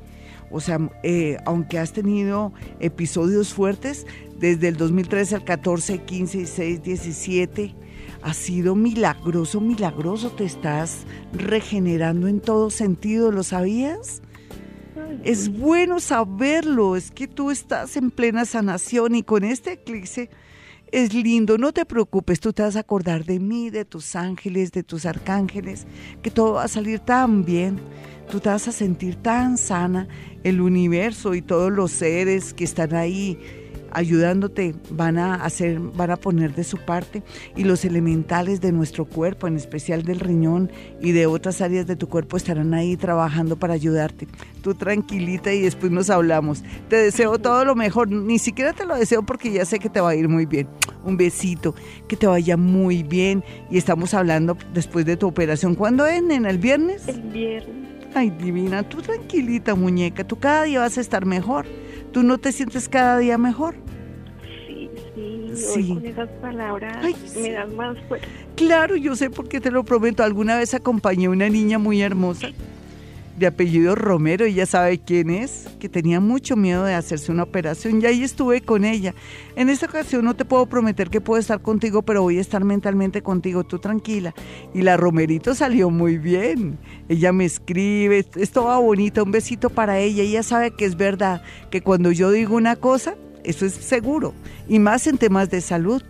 [0.50, 4.06] O sea, eh, aunque has tenido episodios fuertes,
[4.38, 7.74] desde el 2013 al 14, 15, 16, 17,
[8.22, 10.30] ha sido milagroso, milagroso.
[10.30, 14.22] Te estás regenerando en todo sentido, ¿lo sabías?
[15.24, 20.30] Es bueno saberlo, es que tú estás en plena sanación y con este eclipse
[20.90, 24.72] es lindo, no te preocupes, tú te vas a acordar de mí, de tus ángeles,
[24.72, 25.86] de tus arcángeles,
[26.22, 27.80] que todo va a salir tan bien,
[28.30, 30.06] tú te vas a sentir tan sana,
[30.44, 33.38] el universo y todos los seres que están ahí
[33.92, 37.22] ayudándote van a hacer, van a poner de su parte
[37.56, 41.96] y los elementales de nuestro cuerpo, en especial del riñón y de otras áreas de
[41.96, 44.28] tu cuerpo estarán ahí trabajando para ayudarte.
[44.62, 46.62] Tú tranquilita y después nos hablamos.
[46.88, 50.00] Te deseo todo lo mejor, ni siquiera te lo deseo porque ya sé que te
[50.00, 50.68] va a ir muy bien.
[51.04, 51.74] Un besito,
[52.08, 55.74] que te vaya muy bien y estamos hablando después de tu operación.
[55.74, 56.50] ¿Cuándo es, nena?
[56.50, 57.08] ¿El viernes?
[57.08, 57.88] El viernes.
[58.14, 61.66] Ay, divina, tú tranquilita, muñeca, tú cada día vas a estar mejor.
[62.12, 63.74] ¿Tú no te sientes cada día mejor?
[64.66, 65.50] Sí, sí.
[65.54, 65.80] Sí.
[65.80, 67.40] Hoy con esas palabras Ay, sí.
[67.40, 68.26] me dan más fuerza.
[68.56, 70.22] Claro, yo sé por qué te lo prometo.
[70.22, 72.48] Alguna vez acompañé a una niña muy hermosa
[73.42, 78.00] de apellido Romero, ella sabe quién es, que tenía mucho miedo de hacerse una operación
[78.00, 79.16] y ahí estuve con ella.
[79.56, 82.64] En esta ocasión no te puedo prometer que puedo estar contigo, pero voy a estar
[82.64, 84.32] mentalmente contigo, tú tranquila.
[84.72, 86.78] Y la Romerito salió muy bien.
[87.08, 90.22] Ella me escribe, es toda bonita, un besito para ella.
[90.22, 94.34] Ella sabe que es verdad, que cuando yo digo una cosa, eso es seguro.
[94.68, 96.00] Y más en temas de salud.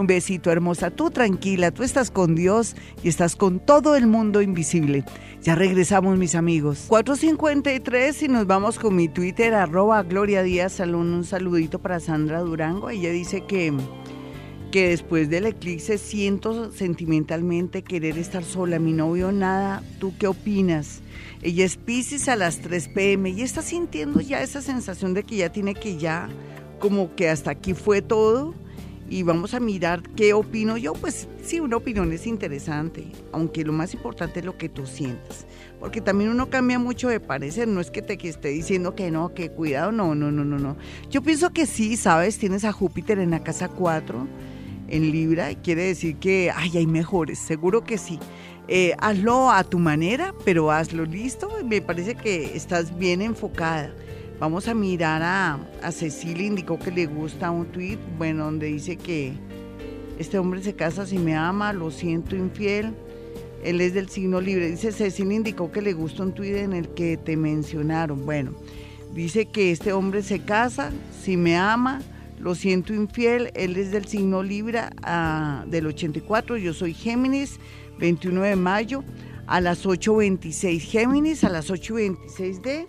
[0.00, 4.40] Un besito hermosa, tú tranquila, tú estás con Dios y estás con todo el mundo
[4.40, 5.04] invisible.
[5.42, 6.86] Ya regresamos mis amigos.
[6.88, 11.12] 4.53 y nos vamos con mi Twitter, arroba Gloria Díaz Salón.
[11.12, 12.88] Un saludito para Sandra Durango.
[12.88, 13.74] Ella dice que,
[14.72, 18.78] que después del eclipse siento sentimentalmente querer estar sola.
[18.78, 21.02] Mi novio nada, ¿tú qué opinas?
[21.42, 25.36] Ella es Pisces a las 3 pm y está sintiendo ya esa sensación de que
[25.36, 26.30] ya tiene que ya,
[26.78, 28.54] como que hasta aquí fue todo
[29.10, 30.94] y vamos a mirar qué opino yo.
[30.94, 35.46] Pues sí, una opinión es interesante, aunque lo más importante es lo que tú sientas.
[35.80, 39.34] Porque también uno cambia mucho de parecer, no es que te esté diciendo que no,
[39.34, 40.76] que cuidado, no, no, no, no, no.
[41.10, 44.26] Yo pienso que sí, sabes, tienes a Júpiter en la casa 4,
[44.88, 48.20] en Libra, y quiere decir que, ay, hay mejores, seguro que sí.
[48.68, 51.50] Eh, hazlo a tu manera, pero hazlo listo.
[51.64, 53.92] Me parece que estás bien enfocada.
[54.40, 59.34] Vamos a mirar a, Cecilia, indicó que le gusta un tweet, bueno, donde dice que
[60.18, 62.94] este hombre se casa si me ama, lo siento infiel.
[63.62, 64.70] Él es del signo libre.
[64.70, 68.24] Dice Cecilia indicó que le gusta un tweet en el que te mencionaron.
[68.24, 68.52] Bueno,
[69.12, 70.90] dice que este hombre se casa
[71.22, 72.00] si me ama,
[72.38, 73.50] lo siento infiel.
[73.54, 76.56] Él es del signo Libra ah, del 84.
[76.56, 77.60] Yo soy Géminis,
[77.98, 79.04] 21 de mayo
[79.46, 80.80] a las 8.26.
[80.80, 82.86] Géminis a las 8.26 de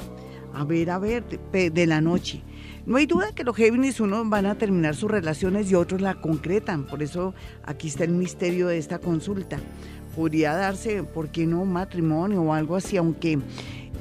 [0.54, 2.42] a ver, a ver, de, la noche.
[2.86, 6.16] No hay duda que los Géminis unos van a terminar sus relaciones y otros la
[6.16, 6.86] concretan.
[6.86, 7.34] Por eso
[7.64, 9.60] aquí está el misterio de esta consulta.
[10.16, 11.64] Podría darse, ¿por qué no?
[11.66, 13.40] Matrimonio o algo así, aunque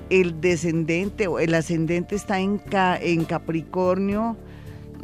[0.09, 2.61] el descendente o el ascendente está en,
[3.01, 4.37] en Capricornio.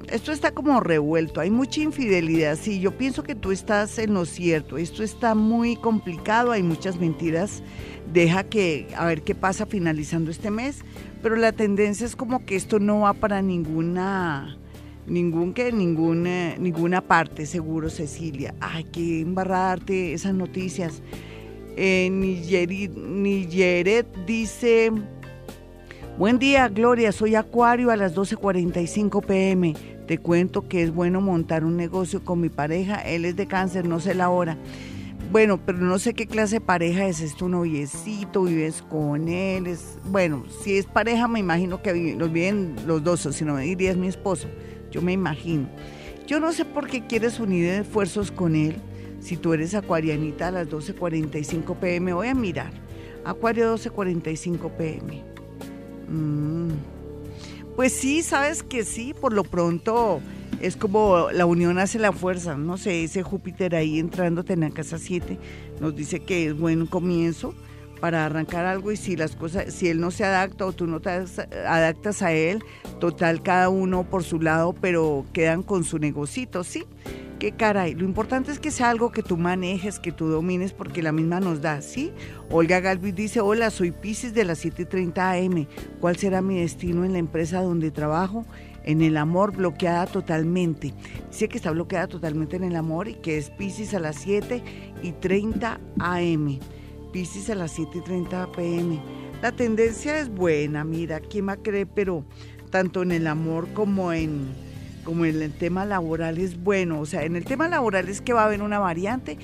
[0.09, 2.56] Esto está como revuelto, hay mucha infidelidad.
[2.61, 4.78] Sí, yo pienso que tú estás en lo cierto.
[4.78, 7.62] Esto está muy complicado, hay muchas mentiras.
[8.12, 10.85] Deja que, a ver qué pasa finalizando este mes
[11.22, 14.57] pero la tendencia es como que esto no va para ninguna
[15.07, 18.55] ningún que ninguna ninguna parte seguro Cecilia.
[18.61, 21.02] Ay qué embarrarte esas noticias.
[21.76, 24.90] Eh, Nigeret dice
[26.16, 29.74] buen día Gloria soy Acuario a las 12:45 pm
[30.07, 33.87] te cuento que es bueno montar un negocio con mi pareja él es de cáncer
[33.87, 34.57] no sé la hora
[35.30, 39.98] bueno, pero no sé qué clase de pareja es esto, noviecito, vives con él, es,
[40.04, 42.30] bueno, si es pareja me imagino que los
[42.86, 44.48] los dos, o si no me diría es mi esposo,
[44.90, 45.68] yo me imagino.
[46.26, 48.76] Yo no sé por qué quieres unir esfuerzos con él,
[49.20, 52.72] si tú eres acuarianita a las 12.45 pm, voy a mirar,
[53.24, 55.24] acuario 12.45 pm.
[56.08, 56.70] Mm.
[57.74, 60.20] Pues sí, sabes que sí, por lo pronto
[60.61, 64.70] es como la unión hace la fuerza, no sé, ese Júpiter ahí entrándote en la
[64.70, 65.38] casa 7
[65.80, 67.54] nos dice que es buen comienzo
[68.00, 71.00] para arrancar algo y si las cosas, si él no se adapta o tú no
[71.00, 72.62] te adaptas a él,
[73.00, 76.85] total cada uno por su lado, pero quedan con su negocito, ¿sí?
[77.38, 81.02] Qué caray, lo importante es que sea algo que tú manejes, que tú domines, porque
[81.02, 82.12] la misma nos da, ¿sí?
[82.50, 85.66] Olga Galvis dice, hola, soy Pisces de las 7.30 am,
[86.00, 88.46] ¿cuál será mi destino en la empresa donde trabajo?
[88.87, 90.94] En el amor bloqueada totalmente.
[91.31, 94.62] Dice que está bloqueada totalmente en el amor y que es Pisces a las 7
[95.03, 96.59] y 30 AM.
[97.12, 99.01] Pisces a las 7 y 30 PM.
[99.42, 101.88] La tendencia es buena, mira, ¿quién va a creer?
[101.94, 102.25] Pero
[102.70, 104.46] tanto en el amor como en,
[105.05, 107.01] como en el tema laboral es bueno.
[107.01, 109.37] O sea, en el tema laboral es que va a haber una variante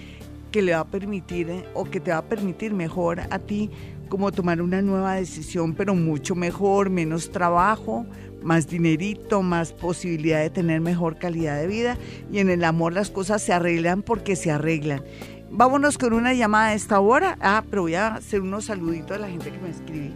[0.51, 3.71] que le va a permitir eh, o que te va a permitir mejor a ti
[4.09, 8.05] como tomar una nueva decisión, pero mucho mejor, menos trabajo,
[8.43, 11.97] más dinerito, más posibilidad de tener mejor calidad de vida
[12.31, 15.03] y en el amor las cosas se arreglan porque se arreglan.
[15.51, 17.37] Vámonos con una llamada a esta hora.
[17.41, 20.11] Ah, pero voy a hacer unos saluditos a la gente que me escribe.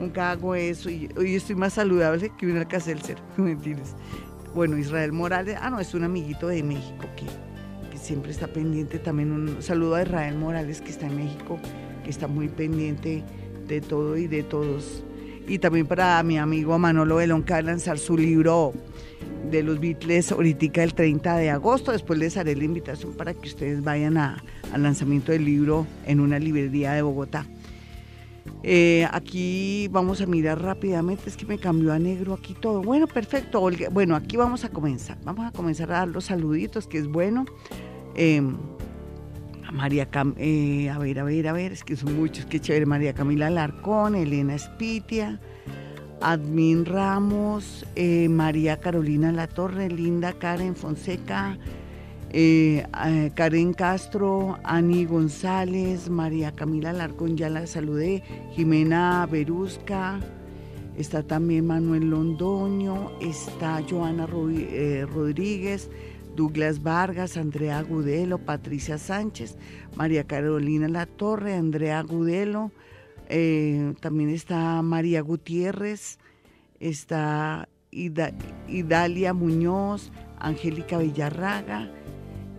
[0.00, 2.98] Nunca hago eso y hoy estoy más saludable que una ser
[3.36, 3.94] Mentiras.
[4.54, 7.26] Bueno, Israel Morales, ah, no, es un amiguito de México que,
[7.90, 8.98] que siempre está pendiente.
[8.98, 11.58] También un saludo a Israel Morales que está en México,
[12.02, 13.22] que está muy pendiente
[13.68, 15.04] de todo y de todos
[15.46, 18.72] y también para mi amigo Manolo va a lanzar su libro
[19.50, 21.92] de los Beatles ahorita el 30 de agosto.
[21.92, 24.42] Después les haré la invitación para que ustedes vayan al
[24.76, 27.46] lanzamiento del libro en una librería de Bogotá.
[28.62, 32.82] Eh, aquí vamos a mirar rápidamente, es que me cambió a negro aquí todo.
[32.82, 35.18] Bueno, perfecto, Bueno, aquí vamos a comenzar.
[35.24, 37.46] Vamos a comenzar a dar los saluditos, que es bueno.
[39.72, 42.86] María Cam eh, a ver, a ver, a ver, es que son muchos, qué chévere,
[42.86, 45.40] María Camila Larcón, Elena Espitia,
[46.20, 51.56] Admin Ramos, eh, María Carolina Latorre, Linda Karen Fonseca,
[52.30, 52.84] eh,
[53.34, 60.20] Karen Castro, Ani González, María Camila Larcón, ya la saludé, Jimena Berusca,
[60.96, 65.90] está también Manuel Londoño, está Joana Rodríguez,
[66.40, 69.58] Douglas Vargas, Andrea Agudelo, Patricia Sánchez,
[69.94, 72.72] María Carolina La Torre, Andrea Agudelo,
[73.28, 76.18] eh, también está María Gutiérrez,
[76.80, 81.90] está Idalia Muñoz, Angélica Villarraga,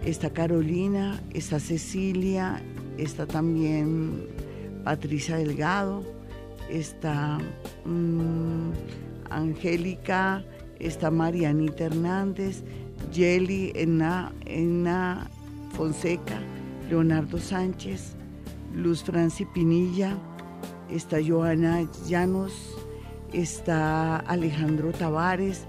[0.06, 2.62] está Carolina, está Cecilia,
[3.00, 4.28] está también
[4.84, 6.04] Patricia Delgado,
[6.70, 7.40] está
[7.86, 8.70] mm,
[9.32, 10.46] Angélica,
[10.78, 12.64] está Marianita Hernández,
[13.14, 15.30] Yeli, Enna, Enna
[15.72, 16.40] Fonseca,
[16.90, 18.16] Leonardo Sánchez,
[18.74, 20.18] Luz Franci Pinilla,
[20.90, 22.54] está Joana Llanos,
[23.34, 25.66] está Alejandro Tavares,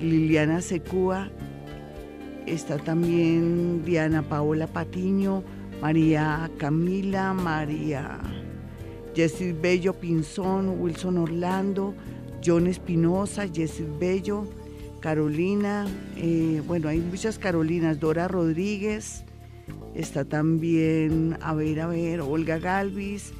[0.00, 1.30] Liliana Secúa,
[2.46, 5.42] está también Diana Paola Patiño,
[5.80, 8.20] María Camila, María
[9.14, 11.94] Jessie Bello Pinzón, Wilson Orlando,
[12.44, 14.44] John Espinosa, Jessie Bello,
[15.04, 15.84] Carolina,
[16.16, 19.22] eh, bueno, hay muchas Carolinas, Dora Rodríguez,
[19.94, 23.34] está también, a ver, a ver, Olga Galvis,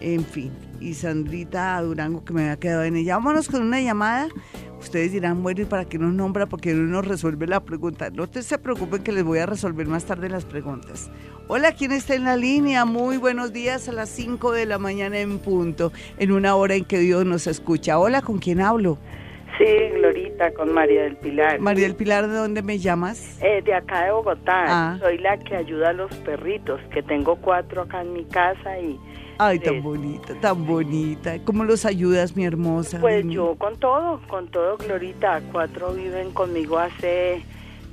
[0.00, 3.14] en fin, y Sandrita Durango que me había quedado en ella.
[3.14, 4.28] Vámonos con una llamada.
[4.78, 6.44] Ustedes dirán, bueno, ¿y para qué nos nombra?
[6.44, 8.10] Porque no nos resuelve la pregunta.
[8.10, 11.10] No te se preocupen que les voy a resolver más tarde las preguntas.
[11.48, 12.84] Hola, ¿quién está en la línea?
[12.84, 16.84] Muy buenos días a las 5 de la mañana en punto, en una hora en
[16.84, 17.98] que Dios nos escucha.
[17.98, 18.98] Hola, ¿con quién hablo?
[19.58, 19.64] Sí,
[19.94, 21.60] Glorita, con María del Pilar.
[21.60, 23.38] María del Pilar, ¿de dónde me llamas?
[23.40, 24.64] Eh, de acá de Bogotá.
[24.66, 24.96] Ah.
[25.00, 28.98] Soy la que ayuda a los perritos, que tengo cuatro acá en mi casa y...
[29.38, 31.38] Ay, tan bonita, tan bonita.
[31.44, 33.00] ¿Cómo los ayudas, mi hermosa?
[33.00, 33.34] Pues Dime.
[33.34, 35.40] yo con todo, con todo, Glorita.
[35.52, 37.42] Cuatro viven conmigo hace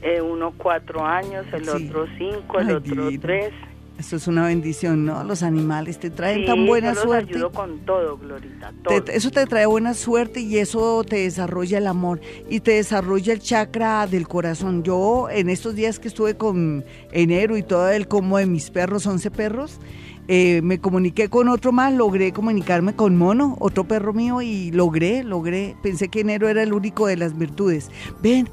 [0.03, 1.87] eh, uno cuatro años, el Sí.
[1.87, 3.53] otro cinco, el Ay, otro tres.
[4.01, 5.23] Eso es una bendición, ¿no?
[5.23, 7.35] Los animales te traen Sí, tan buena yo suerte.
[7.35, 8.73] ayudo con todo, Glorita,
[9.05, 13.31] Te- eso te trae buena suerte y eso te desarrolla el amor y te desarrolla
[13.31, 14.81] el chakra del corazón.
[14.81, 19.05] Yo en estos días que estuve con enero y todo el como de mis perros,
[19.05, 19.79] 11 perros,
[20.27, 25.23] eh, me comuniqué con otro más, logré comunicarme con Mono, otro perro mío y logré,
[25.23, 25.75] logré.
[25.83, 27.91] Pensé que enero era el único de las virtudes.
[28.23, 28.49] Ven.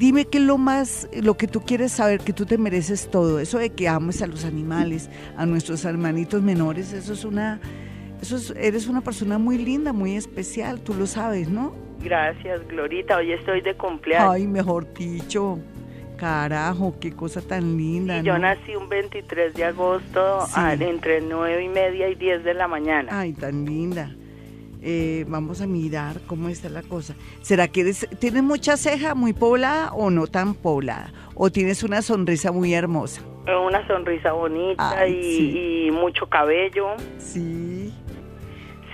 [0.00, 3.38] Dime qué es lo más, lo que tú quieres saber, que tú te mereces todo.
[3.38, 7.60] Eso de que ames a los animales, a nuestros hermanitos menores, eso es una,
[8.22, 11.74] eso es- eres una persona muy linda, muy especial, tú lo sabes, ¿no?
[12.02, 13.18] Gracias, Glorita.
[13.18, 14.32] Hoy estoy de cumpleaños.
[14.32, 15.58] Ay, mejor dicho,
[16.16, 18.22] carajo, qué cosa tan linda.
[18.22, 20.52] Yo nací un 23 de agosto Sí.
[20.56, 23.08] a- entre nueve y media y 10 de la mañana.
[23.20, 24.10] Ay, tan linda.
[24.82, 27.14] Eh, vamos a mirar cómo está la cosa.
[27.42, 31.12] ¿Será que eres, tienes mucha ceja muy poblada o no tan poblada?
[31.34, 33.20] ¿O tienes una sonrisa muy hermosa?
[33.66, 35.86] Una sonrisa bonita Ay, y, sí.
[35.86, 36.88] y mucho cabello.
[37.18, 37.92] Sí.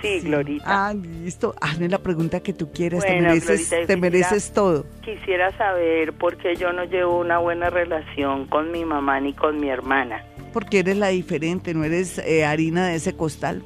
[0.01, 0.63] Sí, Glorita.
[0.89, 1.55] Ah, listo.
[1.59, 3.03] Hazme la pregunta que tú quieras.
[3.03, 4.85] te mereces, Glorita, te mereces todo.
[5.03, 9.59] Quisiera saber por qué yo no llevo una buena relación con mi mamá ni con
[9.59, 10.23] mi hermana.
[10.53, 13.63] porque eres la diferente, no eres eh, harina de ese costal,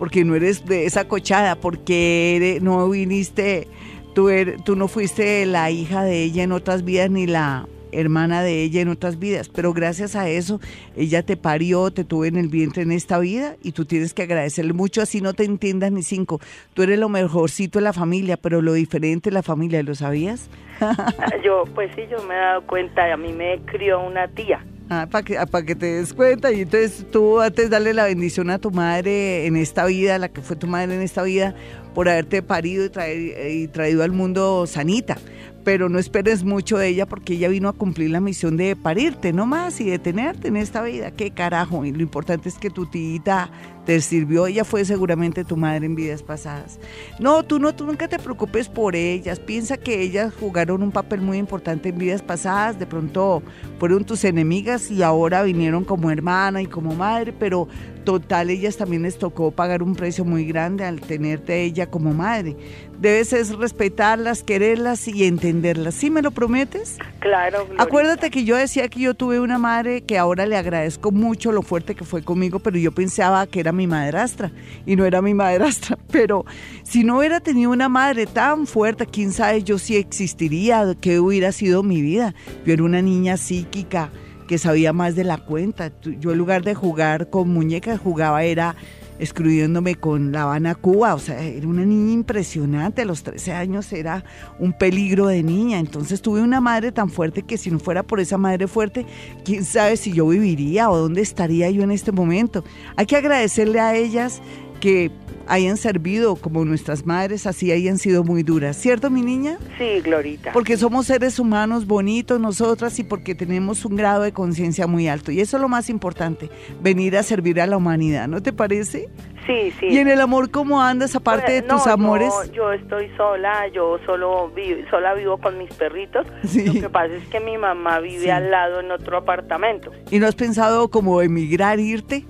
[0.00, 3.68] porque no eres de esa cochada, porque eres- no viniste,
[4.14, 8.42] tú, eres- tú no fuiste la hija de ella en otras vidas ni la hermana
[8.42, 10.58] de ella en otras vidas, pero gracias a eso
[10.96, 14.22] ella te parió, te tuvo en el vientre en esta vida y tú tienes que
[14.22, 16.40] agradecerle mucho, así no te entiendas ni cinco.
[16.72, 20.48] Tú eres lo mejorcito de la familia, pero lo diferente de la familia, ¿lo sabías?
[21.44, 24.64] Yo, pues sí, yo me he dado cuenta, a mí me crió una tía.
[24.92, 26.50] Ah, para que, para que te des cuenta.
[26.52, 30.40] Y entonces tú antes darle la bendición a tu madre en esta vida, la que
[30.42, 31.54] fue tu madre en esta vida,
[31.94, 35.16] por haberte parido y, traer- y traído al mundo sanita.
[35.64, 39.32] Pero no esperes mucho de ella porque ella vino a cumplir la misión de parirte,
[39.32, 41.10] no más, y de tenerte en esta vida.
[41.10, 41.84] Qué carajo.
[41.84, 43.50] Y lo importante es que tu tita
[43.84, 44.46] te sirvió.
[44.46, 46.78] Ella fue seguramente tu madre en vidas pasadas.
[47.18, 49.38] No, tú no, tú nunca te preocupes por ellas.
[49.38, 52.78] Piensa que ellas jugaron un papel muy importante en vidas pasadas.
[52.78, 53.42] De pronto
[53.78, 57.68] fueron tus enemigas y ahora vinieron como hermana y como madre, pero
[58.04, 62.56] total, ellas también les tocó pagar un precio muy grande al tenerte ella como madre.
[63.00, 65.94] Debes es respetarlas, quererlas y entenderlas.
[65.94, 66.98] ¿Sí me lo prometes?
[67.20, 67.82] Claro, Glorita.
[67.82, 71.62] Acuérdate que yo decía que yo tuve una madre que ahora le agradezco mucho lo
[71.62, 74.52] fuerte que fue conmigo, pero yo pensaba que era mi madrastra
[74.84, 75.98] y no era mi madrastra.
[76.10, 76.44] Pero
[76.82, 81.52] si no hubiera tenido una madre tan fuerte, quién sabe yo si existiría, qué hubiera
[81.52, 82.34] sido mi vida.
[82.66, 84.10] Yo era una niña psíquica
[84.46, 85.90] que sabía más de la cuenta.
[86.02, 88.76] Yo en lugar de jugar con muñecas, jugaba era
[89.20, 91.14] escribiéndome con La Habana, Cuba.
[91.14, 93.02] O sea, era una niña impresionante.
[93.02, 94.24] A los 13 años era
[94.58, 95.78] un peligro de niña.
[95.78, 99.06] Entonces tuve una madre tan fuerte que si no fuera por esa madre fuerte,
[99.44, 102.64] quién sabe si yo viviría o dónde estaría yo en este momento.
[102.96, 104.40] Hay que agradecerle a ellas
[104.80, 105.12] que
[105.46, 108.76] hayan servido como nuestras madres, así hayan sido muy duras.
[108.76, 109.58] ¿Cierto, mi niña?
[109.78, 110.52] Sí, Glorita.
[110.52, 115.32] Porque somos seres humanos bonitos nosotras y porque tenemos un grado de conciencia muy alto.
[115.32, 116.50] Y eso es lo más importante,
[116.82, 119.08] venir a servir a la humanidad, ¿no te parece?
[119.46, 119.86] Sí, sí.
[119.86, 122.32] Y en el amor, ¿cómo andas aparte de Pues, no, tus amores?
[122.48, 126.26] Yo, yo estoy sola, yo solo vivo, sola vivo con mis perritos.
[126.44, 126.66] Sí.
[126.66, 128.30] Lo que pasa es que mi mamá vive Sí.
[128.30, 129.90] al lado en otro apartamento.
[130.10, 132.26] ¿Y no has pensado como emigrar, irte?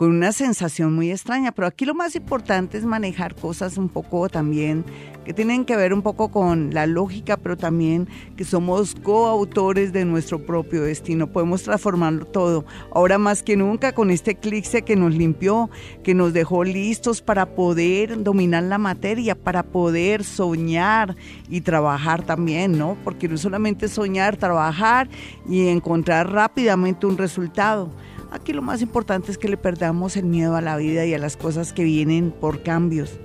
[0.00, 1.52] con una sensación muy extraña.
[1.52, 4.82] Pero aquí lo más importante es manejar cosas un poco también
[5.26, 10.06] que tienen que ver un poco con la lógica, pero también que somos coautores de
[10.06, 11.26] nuestro propio destino.
[11.26, 12.64] Podemos transformarlo todo.
[12.94, 15.68] Ahora más que nunca con este eclipse que nos limpió,
[16.02, 21.14] que nos dejó listos para poder dominar la materia, para poder soñar
[21.50, 22.96] y trabajar también, ¿no?
[23.04, 25.10] Porque no solamente soñar, trabajar
[25.46, 27.90] y encontrar rápidamente un resultado.
[28.30, 31.18] Aquí lo más importante es que le perdamos el miedo a la vida y a
[31.18, 33.18] las cosas que vienen por cambios.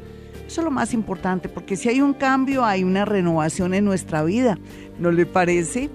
[0.48, 4.24] Eso es lo más importante, porque si hay un cambio, hay una renovación en nuestra
[4.24, 4.58] vida,
[5.00, 5.90] ¿no le parece?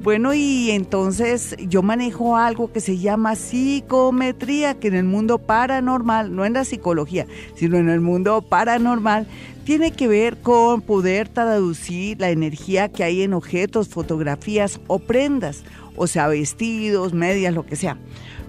[0.00, 6.34] Bueno, y entonces yo manejo algo que se llama psicometría, que en el mundo paranormal,
[6.34, 7.26] no en la psicología,
[7.56, 9.26] sino en el mundo paranormal,
[9.64, 15.64] tiene que ver con poder traducir la energía que hay en objetos, fotografías o prendas,
[15.98, 17.98] o sea, vestidos, medias, lo que sea.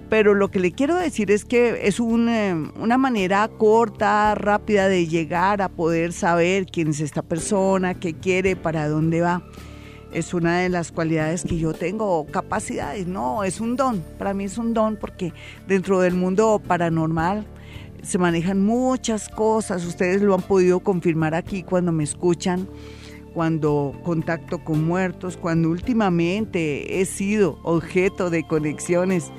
[0.09, 4.87] Pero lo que le quiero decir es que es un, eh, una manera corta, rápida
[4.87, 9.43] de llegar a poder saber quién es esta persona, qué quiere, para dónde va.
[10.11, 14.45] Es una de las cualidades que yo tengo, capacidades, no, es un don, para mí
[14.45, 15.33] es un don porque
[15.67, 17.45] dentro del mundo paranormal
[18.01, 22.67] se manejan muchas cosas, ustedes lo han podido confirmar aquí cuando me escuchan
[23.39, 29.31] cuando contacto con muertos, cuando últimamente he sido objeto de conexiones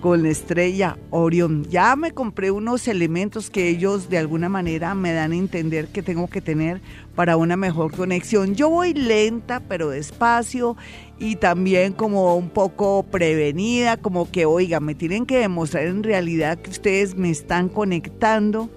[0.00, 1.64] con la estrella Orión.
[1.70, 6.02] Ya me compré unos elementos que ellos de alguna manera me dan a entender que
[6.02, 6.80] tengo que tener
[7.14, 8.56] para una mejor conexión.
[8.56, 10.76] Yo voy lenta, pero despacio
[11.20, 16.58] y también como un poco prevenida, como que, oiga, me tienen que demostrar en realidad
[16.58, 18.68] que ustedes me están conectando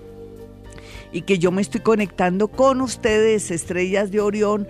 [1.18, 4.68] y que yo me estoy conectando con ustedes, estrellas de Orión,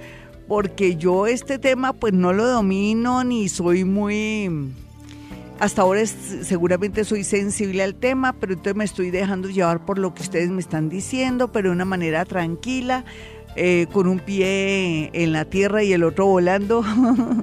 [0.47, 4.71] porque yo este tema pues no lo domino ni soy muy
[5.59, 10.13] hasta ahora seguramente soy sensible al tema, pero entonces me estoy dejando llevar por lo
[10.13, 13.03] que ustedes me están diciendo, pero de una manera tranquila,
[13.55, 16.83] eh, con un pie en la tierra y el otro volando.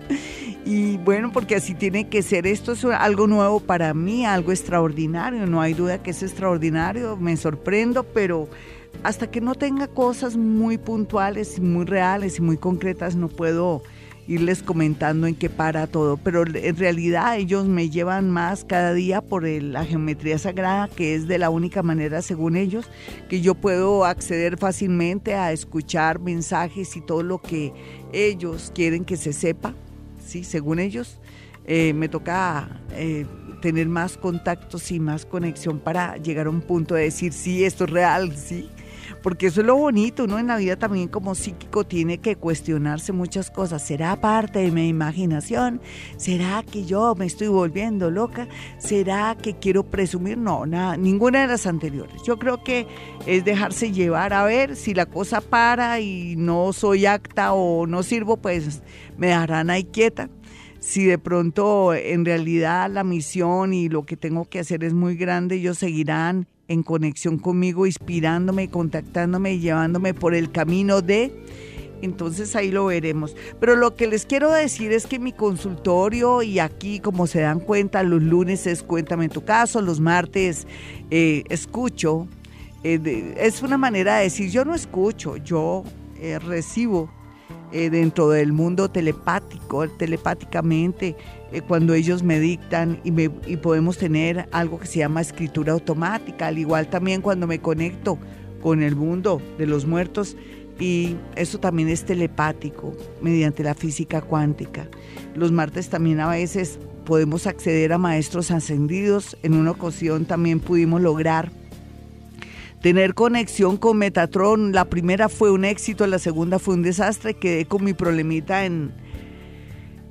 [0.65, 2.47] y bueno, porque así tiene que ser.
[2.47, 5.47] Esto es algo nuevo para mí, algo extraordinario.
[5.47, 8.49] No hay duda que es extraordinario, me sorprendo, pero
[9.03, 13.83] hasta que no tenga cosas muy puntuales, muy reales y muy concretas, no puedo
[14.27, 19.21] irles comentando en qué para todo, pero en realidad ellos me llevan más cada día
[19.21, 22.89] por la geometría sagrada, que es de la única manera, según ellos,
[23.29, 27.73] que yo puedo acceder fácilmente a escuchar mensajes y todo lo que
[28.13, 29.75] ellos quieren que se sepa,
[30.25, 31.19] sí, según ellos.
[31.67, 33.25] Eh, me toca eh,
[33.63, 37.85] tener más contactos y más conexión para llegar a un punto de decir, sí, esto
[37.85, 38.69] es real, sí
[39.25, 43.11] porque eso es lo bonito, uno en la vida también como psíquico tiene que cuestionarse
[43.11, 43.81] muchas cosas.
[43.81, 45.81] ¿Será parte de mi imaginación?
[46.19, 48.49] ¿Será que yo me estoy volviendo loca?
[48.77, 50.37] ¿Será que quiero presumir?
[50.37, 52.23] No, nada, ninguna de las anteriores.
[52.23, 52.87] Yo creo que
[53.25, 58.03] es dejarse llevar a ver si la cosa para y no soy acta o no
[58.03, 58.83] sirvo, pues
[59.17, 60.29] me dejarán ahí quieta
[60.81, 65.17] si de pronto en realidad la misión y lo que tengo que hacer es muy
[65.17, 71.33] grande, ellos seguirán en conexión conmigo, inspirándome, contactándome y llevándome por el camino de...
[72.03, 73.35] Entonces ahí lo veremos.
[73.61, 77.61] Pero lo que les quiero decir es que mi consultorio y aquí, como se dan
[77.61, 80.67] cuenta, los lunes es Cuéntame tu caso, los martes
[81.11, 82.29] eh, escucho.
[82.83, 85.83] Eh, es una manera de decir, yo no escucho, yo
[86.21, 87.11] eh, recibo
[87.73, 91.17] dentro del mundo telepático telepáticamente,
[91.55, 93.13] eh, cuando ellos me dictan y,
[93.51, 98.19] y podemos tener algo que se llama escritura automática, al igual también cuando me conecto
[98.63, 100.37] con el mundo de los muertos
[100.79, 104.89] y eso también es telepático mediante la física cuántica.
[105.35, 109.37] Los martes también a veces podemos acceder a maestros ascendidos.
[109.43, 111.53] En una ocasión también pudimos lograr
[112.81, 114.73] tener conexión con Metatron.
[114.73, 117.35] La primera fue un éxito, la segunda fue un desastre.
[117.35, 118.93] Quedé con mi problemita en,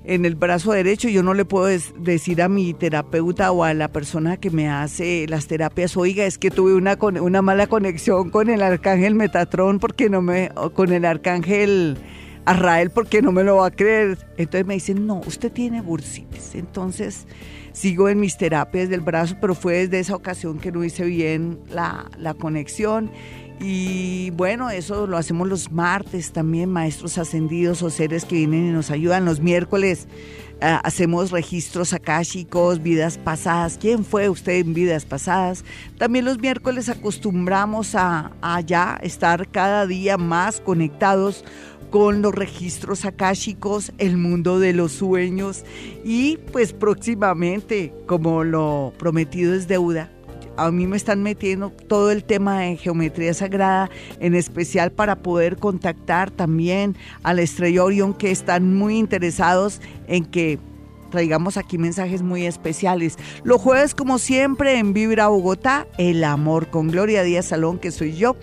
[0.04, 1.10] en el brazo derecho.
[1.10, 5.26] Yo no le puedo decir a mi terapeuta o a la persona que me hace
[5.28, 10.10] las terapias, oiga, es que tuve una, una mala conexión con el arcángel Metatron porque
[10.10, 11.97] no me, con el arcángel
[12.45, 14.18] Arrael porque no me lo va a creer.
[14.38, 16.56] Entonces me dicen, no, usted tiene bursitis.
[16.56, 17.28] Entonces
[17.72, 21.60] sigo en mis terapias del brazo, pero fue desde esa ocasión que no hice bien
[21.70, 23.10] la, la conexión
[23.66, 28.72] y bueno, eso lo hacemos los martes también, maestros ascendidos o seres que vienen y
[28.72, 29.24] nos ayudan.
[29.24, 30.05] Los miércoles
[30.59, 33.78] eh, hacemos registros akáshicos, vidas pasadas.
[33.80, 35.64] ¿Quién fue usted en vidas pasadas?
[35.97, 41.45] También los miércoles acostumbramos a, a ya estar cada día más conectados
[41.89, 45.64] con los registros akáshicos, el mundo de los sueños
[46.03, 50.09] y pues próximamente, como lo prometido es deuda,
[50.58, 53.89] a mí me están metiendo todo el tema de geometría sagrada,
[54.20, 60.26] en especial para poder contactar también a la estrella Orión, que están muy interesados en
[60.26, 60.60] que
[61.10, 63.18] traigamos aquí mensajes muy especiales.
[63.43, 68.14] Los jueves, como siempre, en Vibra Bogotá, el amor con Gloria Díaz Salón, que soy
[68.14, 68.36] yo.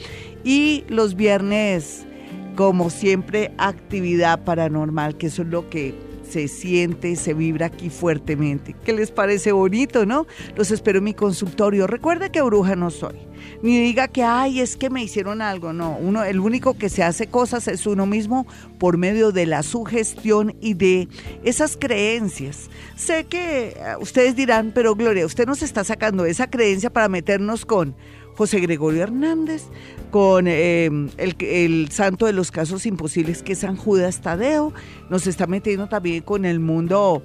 [0.44, 2.06] Y los viernes,
[2.54, 8.74] como siempre, actividad paranormal, que eso es lo que se siente, se vibra aquí fuertemente.
[8.84, 10.26] ¿Qué les parece bonito, no?
[10.56, 11.86] Los espero en mi consultorio.
[11.86, 13.16] Recuerde que bruja no soy.
[13.62, 15.72] Ni diga que, ay, es que me hicieron algo.
[15.72, 18.46] No, uno, el único que se hace cosas es uno mismo
[18.78, 21.08] por medio de la sugestión y de
[21.42, 22.70] esas creencias.
[22.96, 27.66] Sé que eh, ustedes dirán, pero Gloria, usted nos está sacando esa creencia para meternos
[27.66, 27.94] con
[28.40, 29.64] José Gregorio Hernández,
[30.10, 34.72] con em, el, santo de los casos imposibles que es San Judas Tadeo,
[35.10, 37.22] nos está metiendo también con el mundo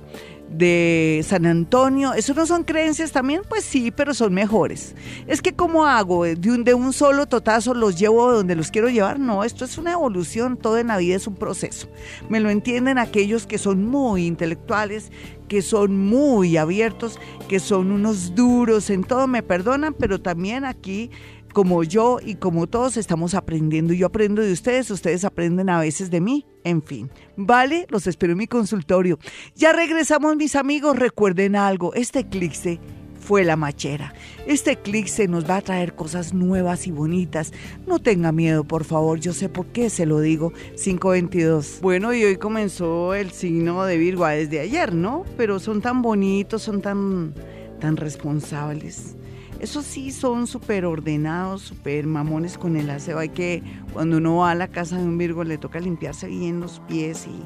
[0.57, 2.13] de San Antonio.
[2.13, 3.41] ¿Eso no son creencias también?
[3.47, 4.95] Pues sí, pero son mejores.
[5.27, 6.23] Es que ¿cómo hago?
[6.23, 9.19] ¿De un, de un solo totazo los llevo donde los quiero llevar?
[9.19, 11.87] No, esto es una evolución, todo en la vida es un proceso.
[12.29, 15.11] Me lo entienden aquellos que son muy intelectuales,
[15.47, 21.11] que son muy abiertos, que son unos duros en todo, me perdonan, pero también aquí
[21.55, 23.93] como yo y como todos estamos aprendiendo.
[23.93, 26.45] Yo aprendo de ustedes, ustedes aprenden a veces de mí.
[26.65, 29.19] En fin, vale, los espero en mi consultorio.
[29.55, 30.99] Ya regresamos, mis amigos.
[30.99, 32.81] Recuerden algo, este eclipse
[33.21, 34.13] fue la machera.
[34.45, 37.53] Este eclipse nos va a traer cosas nuevas y bonitas.
[37.87, 39.21] No tenga miedo, por favor.
[39.21, 40.51] Yo sé por qué se lo digo.
[40.75, 41.79] 522.
[41.81, 45.23] Bueno, y hoy comenzó el signo de Virgo desde ayer, ¿no?
[45.37, 47.33] Pero son tan bonitos, son tan,
[47.79, 49.14] tan responsables.
[49.59, 53.19] Eso sí, son súper ordenados, súper mamones con el aseo.
[53.19, 56.59] Hay que, cuando uno va a la casa de un Virgo, le toca limpiarse bien
[56.59, 57.45] los pies y,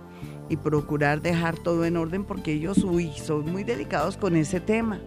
[0.64, 4.99] procurar dejar todo en orden porque ellos, uy, son muy delicados con ese tema.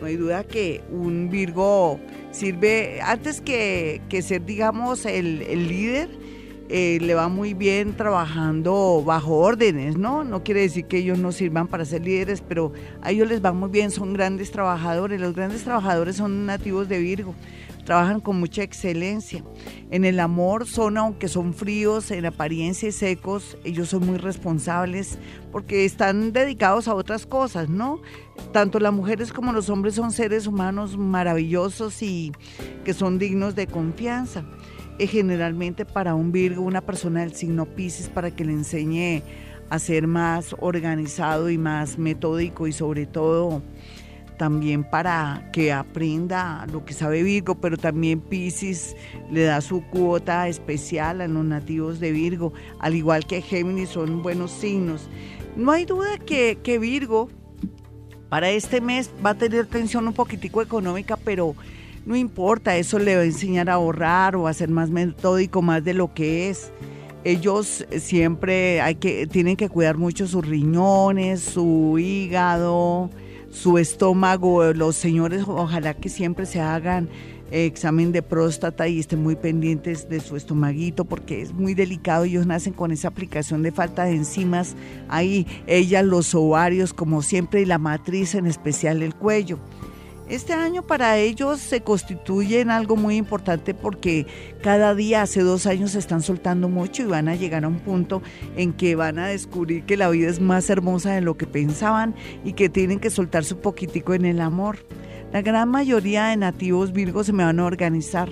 [0.00, 6.08] No hay duda que un Virgo sirve, antes que, que ser, digamos, el, el líder,
[6.72, 10.22] eh, le va muy bien trabajando bajo órdenes, ¿no?
[10.22, 13.52] No quiere decir que ellos no sirvan para ser líderes, pero a ellos les va
[13.52, 15.20] muy bien, son grandes trabajadores.
[15.20, 17.34] Los grandes trabajadores son nativos de Virgo,
[17.84, 19.42] trabajan con mucha excelencia.
[19.90, 25.18] En el amor son, aunque son fríos, en apariencia y secos, ellos son muy responsables
[25.50, 28.00] porque están dedicados a otras cosas, ¿no?
[28.52, 32.30] Tanto las mujeres como los hombres son seres humanos maravillosos y
[32.84, 34.44] que son dignos de confianza
[34.98, 39.22] generalmente para un Virgo, una persona del signo Pisces, para que le enseñe
[39.70, 43.62] a ser más organizado y más metódico y sobre todo
[44.40, 48.96] también para que aprenda lo que sabe Virgo, pero también Pisces
[49.30, 54.22] le da su cuota especial a los nativos de Virgo, al igual que Géminis son
[54.22, 55.10] buenos signos.
[55.56, 57.28] No hay duda que, que Virgo
[58.30, 61.54] para este mes va a tener tensión un poquitico económica, pero
[62.10, 65.84] no importa, eso le va a enseñar a ahorrar o a ser más metódico, más
[65.84, 66.72] de lo que es.
[67.22, 73.10] Ellos siempre hay que, tienen que cuidar mucho sus riñones, su hígado,
[73.52, 74.72] su estómago.
[74.72, 77.08] Los señores ojalá que siempre se hagan
[77.52, 82.24] examen de próstata y estén muy pendientes de su estomaguito porque es muy delicado.
[82.24, 84.74] Ellos nacen con esa aplicación de falta de enzimas.
[85.08, 89.60] Ahí ella, los ovarios, como siempre, y la matriz, en especial el cuello.
[90.30, 94.28] Este año para ellos se constituye en algo muy importante porque
[94.62, 97.80] cada día, hace dos años, se están soltando mucho y van a llegar a un
[97.80, 98.22] punto
[98.56, 102.14] en que van a descubrir que la vida es más hermosa de lo que pensaban
[102.44, 104.86] y que tienen que soltarse un poquitico en el amor.
[105.32, 108.28] La gran mayoría de nativos Virgo se me van a organizar.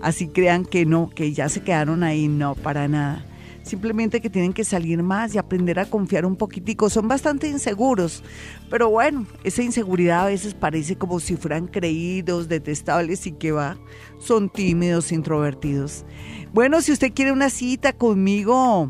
[0.00, 3.22] Así crean que no, que ya se quedaron ahí, no, para nada
[3.64, 6.88] simplemente que tienen que salir más y aprender a confiar un poquitico.
[6.90, 8.22] Son bastante inseguros,
[8.70, 13.76] pero bueno, esa inseguridad a veces parece como si fueran creídos, detestables y que va,
[14.20, 16.04] son tímidos, introvertidos.
[16.52, 18.88] Bueno, si usted quiere una cita conmigo,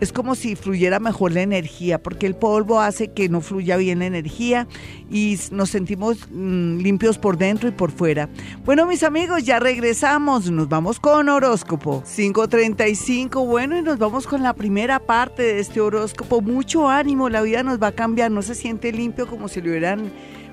[0.00, 4.00] es como si fluyera mejor la energía, porque el polvo hace que no fluya bien
[4.00, 4.66] la energía
[5.10, 8.28] y nos sentimos mm, limpios por dentro y por fuera.
[8.64, 14.42] Bueno, mis amigos, ya regresamos, nos vamos con horóscopo 535, bueno, y nos vamos con
[14.42, 16.40] la primera parte de este horóscopo.
[16.40, 19.70] Mucho ánimo, la vida nos va a cambiar, no se siente limpio como si le
[19.70, 20.12] hubieran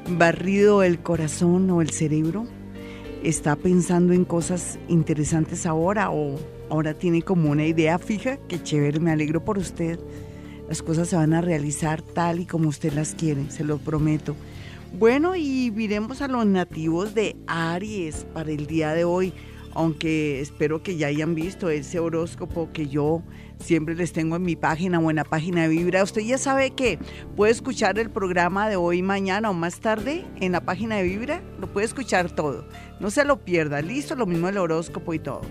[0.09, 2.45] barrido el corazón o el cerebro.
[3.23, 6.35] ¿Está pensando en cosas interesantes ahora o
[6.69, 9.97] ahora tiene como una idea fija, que chévere, me alegro por usted.
[10.67, 14.35] Las cosas se van a realizar tal y como usted las quiere, se lo prometo.
[14.99, 19.31] Bueno, y miremos a los nativos de Aries para el día de hoy,
[19.75, 23.23] aunque espero que ya hayan visto ese horóscopo que yo
[23.59, 26.03] siempre les tengo en mi página o en la página de Vibra.
[26.03, 26.99] Usted ya sabe que
[27.35, 31.41] puede escuchar el programa de hoy, mañana o más tarde en la página de Vibra.
[31.59, 32.65] Lo puede escuchar todo.
[32.99, 33.81] No se lo pierda.
[33.81, 35.41] Listo, lo mismo el horóscopo y todo.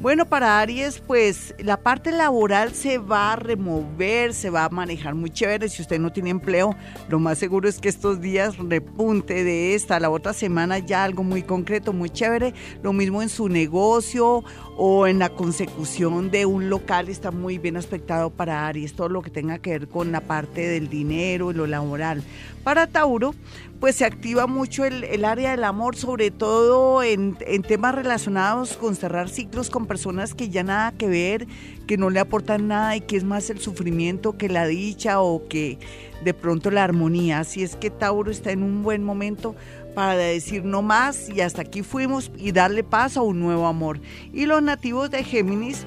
[0.00, 5.14] Bueno, para Aries, pues la parte laboral se va a remover, se va a manejar
[5.14, 5.68] muy chévere.
[5.68, 6.74] Si usted no tiene empleo,
[7.10, 11.22] lo más seguro es que estos días repunte de esta, la otra semana ya algo
[11.22, 12.54] muy concreto, muy chévere.
[12.82, 14.42] Lo mismo en su negocio
[14.82, 19.20] o en la consecución de un local está muy bien aspectado para Aries, todo lo
[19.20, 22.22] que tenga que ver con la parte del dinero y lo laboral.
[22.64, 23.34] Para Tauro,
[23.78, 28.96] pues se activa mucho el, área del amor, sobre todo en, en, temas relacionados con
[28.96, 31.46] cerrar ciclos con personas que ya nada que ver,
[31.86, 35.46] que no le aportan nada y que es más el sufrimiento que la dicha o
[35.46, 35.78] que
[36.24, 37.40] de pronto la armonía.
[37.40, 39.54] Así es que Tauro está en un buen momento
[39.94, 44.00] para decir no más y hasta aquí fuimos y darle paso a un nuevo amor.
[44.32, 45.86] Y los nativos de Géminis,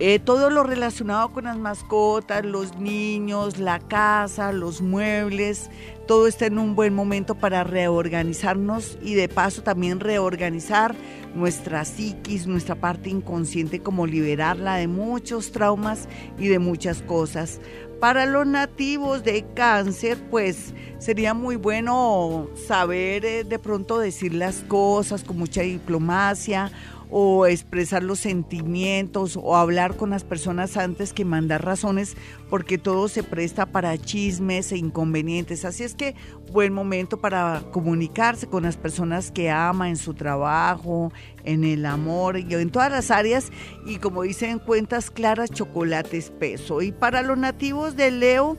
[0.00, 5.70] eh, todo lo relacionado con las mascotas, los niños, la casa, los muebles,
[6.06, 10.94] todo está en un buen momento para reorganizarnos y de paso también reorganizar
[11.34, 16.08] nuestra psiquis, nuestra parte inconsciente, como liberarla de muchos traumas
[16.38, 17.60] y de muchas cosas.
[18.00, 24.60] Para los nativos de cáncer, pues sería muy bueno saber eh, de pronto decir las
[24.60, 26.70] cosas con mucha diplomacia
[27.10, 32.16] o expresar los sentimientos o hablar con las personas antes que mandar razones
[32.50, 35.64] porque todo se presta para chismes e inconvenientes.
[35.64, 36.14] Así es que
[36.52, 41.12] buen momento para comunicarse con las personas que ama en su trabajo,
[41.44, 43.50] en el amor y en todas las áreas
[43.86, 46.82] y como dicen cuentas claras, chocolate espeso.
[46.82, 48.56] Y para los nativos de Leo,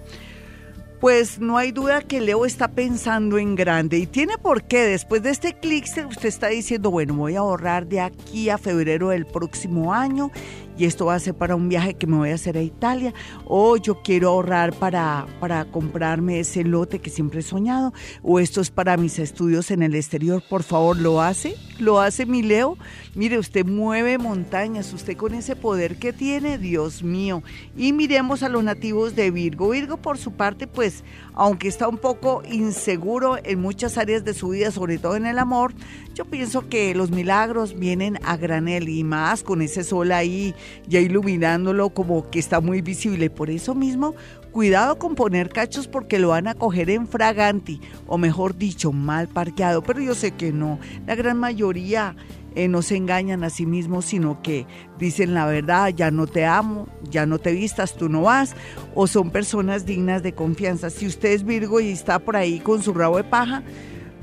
[1.00, 4.84] pues no hay duda que Leo está pensando en grande y tiene por qué.
[4.84, 9.10] Después de este clic, usted está diciendo, bueno, voy a ahorrar de aquí a febrero
[9.10, 10.32] del próximo año
[10.80, 13.14] y esto va a ser para un viaje que me voy a hacer a Italia,
[13.44, 18.62] o yo quiero ahorrar para, para comprarme ese lote que siempre he soñado, o esto
[18.62, 22.78] es para mis estudios en el exterior, por favor, lo hace, lo hace mi Leo.
[23.14, 27.44] Mire, usted mueve montañas, usted con ese poder que tiene, Dios mío.
[27.76, 29.70] Y miremos a los nativos de Virgo.
[29.70, 31.04] Virgo, por su parte, pues,
[31.34, 35.40] aunque está un poco inseguro en muchas áreas de su vida, sobre todo en el
[35.40, 35.74] amor,
[36.14, 40.54] yo pienso que los milagros vienen a granel y más con ese sol ahí
[40.88, 43.30] ya iluminándolo como que está muy visible.
[43.30, 44.15] Por eso mismo,
[44.51, 49.28] cuidado con poner cachos porque lo van a coger en fraganti o mejor dicho, mal
[49.28, 49.84] parqueado.
[49.84, 50.80] Pero yo sé que no.
[51.05, 52.15] La gran mayoría
[52.55, 54.65] eh, no se engañan a sí mismos, sino que
[54.97, 58.55] dicen la verdad, ya no te amo, ya no te vistas, tú no vas,
[58.95, 60.89] o son personas dignas de confianza.
[60.89, 63.63] Si usted es Virgo y está por ahí con su rabo de paja,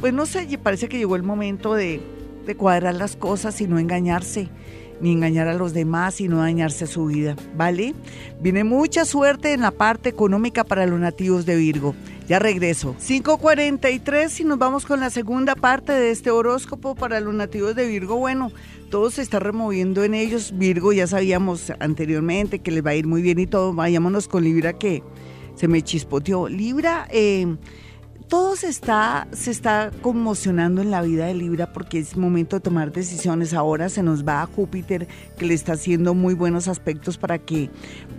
[0.01, 2.01] pues no sé, parece que llegó el momento de,
[2.45, 4.49] de cuadrar las cosas y no engañarse
[5.01, 7.95] ni engañar a los demás y no dañarse su vida, ¿vale?
[8.41, 11.95] Viene mucha suerte en la parte económica para los nativos de Virgo.
[12.29, 12.97] Ya regreso.
[13.01, 17.87] 5.43 y nos vamos con la segunda parte de este horóscopo para los nativos de
[17.87, 18.17] Virgo.
[18.17, 18.51] Bueno,
[18.91, 20.53] todo se está removiendo en ellos.
[20.57, 23.73] Virgo ya sabíamos anteriormente que les va a ir muy bien y todo.
[23.73, 25.05] Vayámonos con Libra que
[25.55, 26.49] se me chispoteó.
[26.49, 27.57] Libra, eh,
[28.29, 32.61] todo se está, se está conmocionando en la vida de Libra porque es momento de
[32.61, 33.55] tomar decisiones.
[33.55, 35.07] Ahora se nos va a Júpiter,
[35.39, 37.71] que le está haciendo muy buenos aspectos para que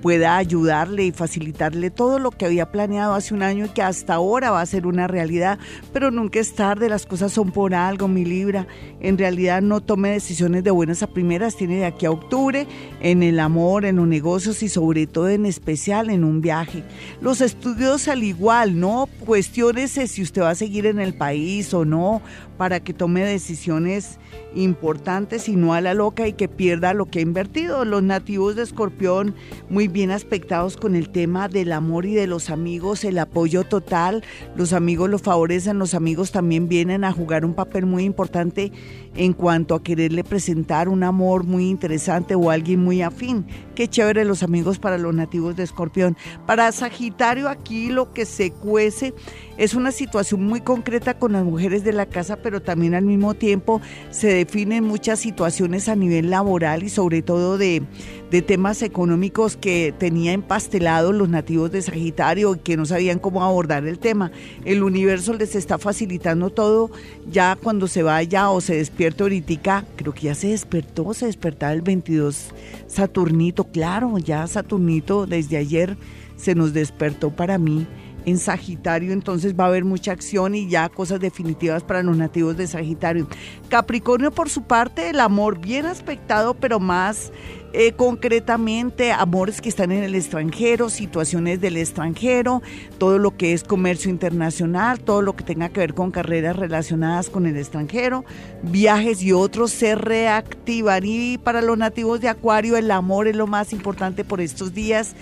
[0.01, 4.13] pueda ayudarle y facilitarle todo lo que había planeado hace un año y que hasta
[4.13, 5.59] ahora va a ser una realidad.
[5.91, 8.65] Pero nunca es tarde, las cosas son por algo, mi Libra.
[9.01, 12.65] En realidad no tome decisiones de buenas a primeras, tiene de aquí a octubre
[13.01, 16.83] en el amor, en los negocios y sobre todo en especial en un viaje.
[17.19, 19.09] Los estudios al igual, ¿no?
[19.25, 22.21] Cuestiones si usted va a seguir en el país o no,
[22.57, 24.19] para que tome decisiones
[24.55, 27.85] importantes y no a la loca y que pierda lo que ha invertido.
[27.85, 29.35] Los nativos de Escorpión
[29.69, 34.23] muy bien aspectados con el tema del amor y de los amigos, el apoyo total,
[34.55, 38.71] los amigos lo favorecen, los amigos también vienen a jugar un papel muy importante
[39.15, 43.45] en cuanto a quererle presentar un amor muy interesante o alguien muy afín.
[43.75, 46.17] Qué chévere los amigos para los nativos de Escorpión.
[46.45, 49.13] Para Sagitario aquí lo que se cuece
[49.57, 53.33] es una situación muy concreta con las mujeres de la casa, pero también al mismo
[53.33, 53.81] tiempo
[54.11, 57.83] se definen muchas situaciones a nivel laboral y sobre todo de,
[58.29, 63.43] de temas económicos que tenía empastelado los nativos de Sagitario y que no sabían cómo
[63.43, 64.31] abordar el tema.
[64.65, 66.91] El universo les está facilitando todo.
[67.29, 71.73] Ya cuando se vaya o se despierte ahorita, creo que ya se despertó, se despertaba
[71.73, 72.53] el 22
[72.87, 75.97] Saturnito, claro, ya Saturnito desde ayer
[76.35, 77.87] se nos despertó para mí
[78.27, 82.57] en Sagitario, entonces va a haber mucha acción y ya cosas definitivas para los nativos
[82.57, 83.25] de Sagitario.
[83.69, 87.31] Capricornio, por su parte, el amor bien aspectado, pero más
[87.71, 92.61] eh, concretamente amores que están en el extranjero, situaciones del extranjero,
[92.97, 97.29] todo lo que es comercio internacional, todo lo que tenga que ver con carreras relacionadas
[97.29, 98.25] con el extranjero,
[98.61, 101.03] viajes y otros se reactivan.
[101.05, 105.15] Y para los nativos de Acuario, el amor es lo más importante por estos días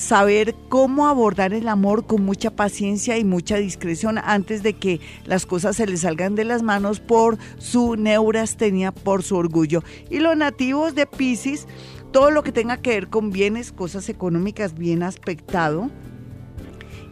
[0.00, 5.44] saber cómo abordar el amor con mucha paciencia y mucha discreción antes de que las
[5.44, 9.84] cosas se les salgan de las manos por su neurastenia, por su orgullo.
[10.08, 11.68] Y los nativos de Pisces,
[12.12, 15.90] todo lo que tenga que ver con bienes, cosas económicas bien aspectado,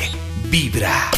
[0.52, 1.10] vibra.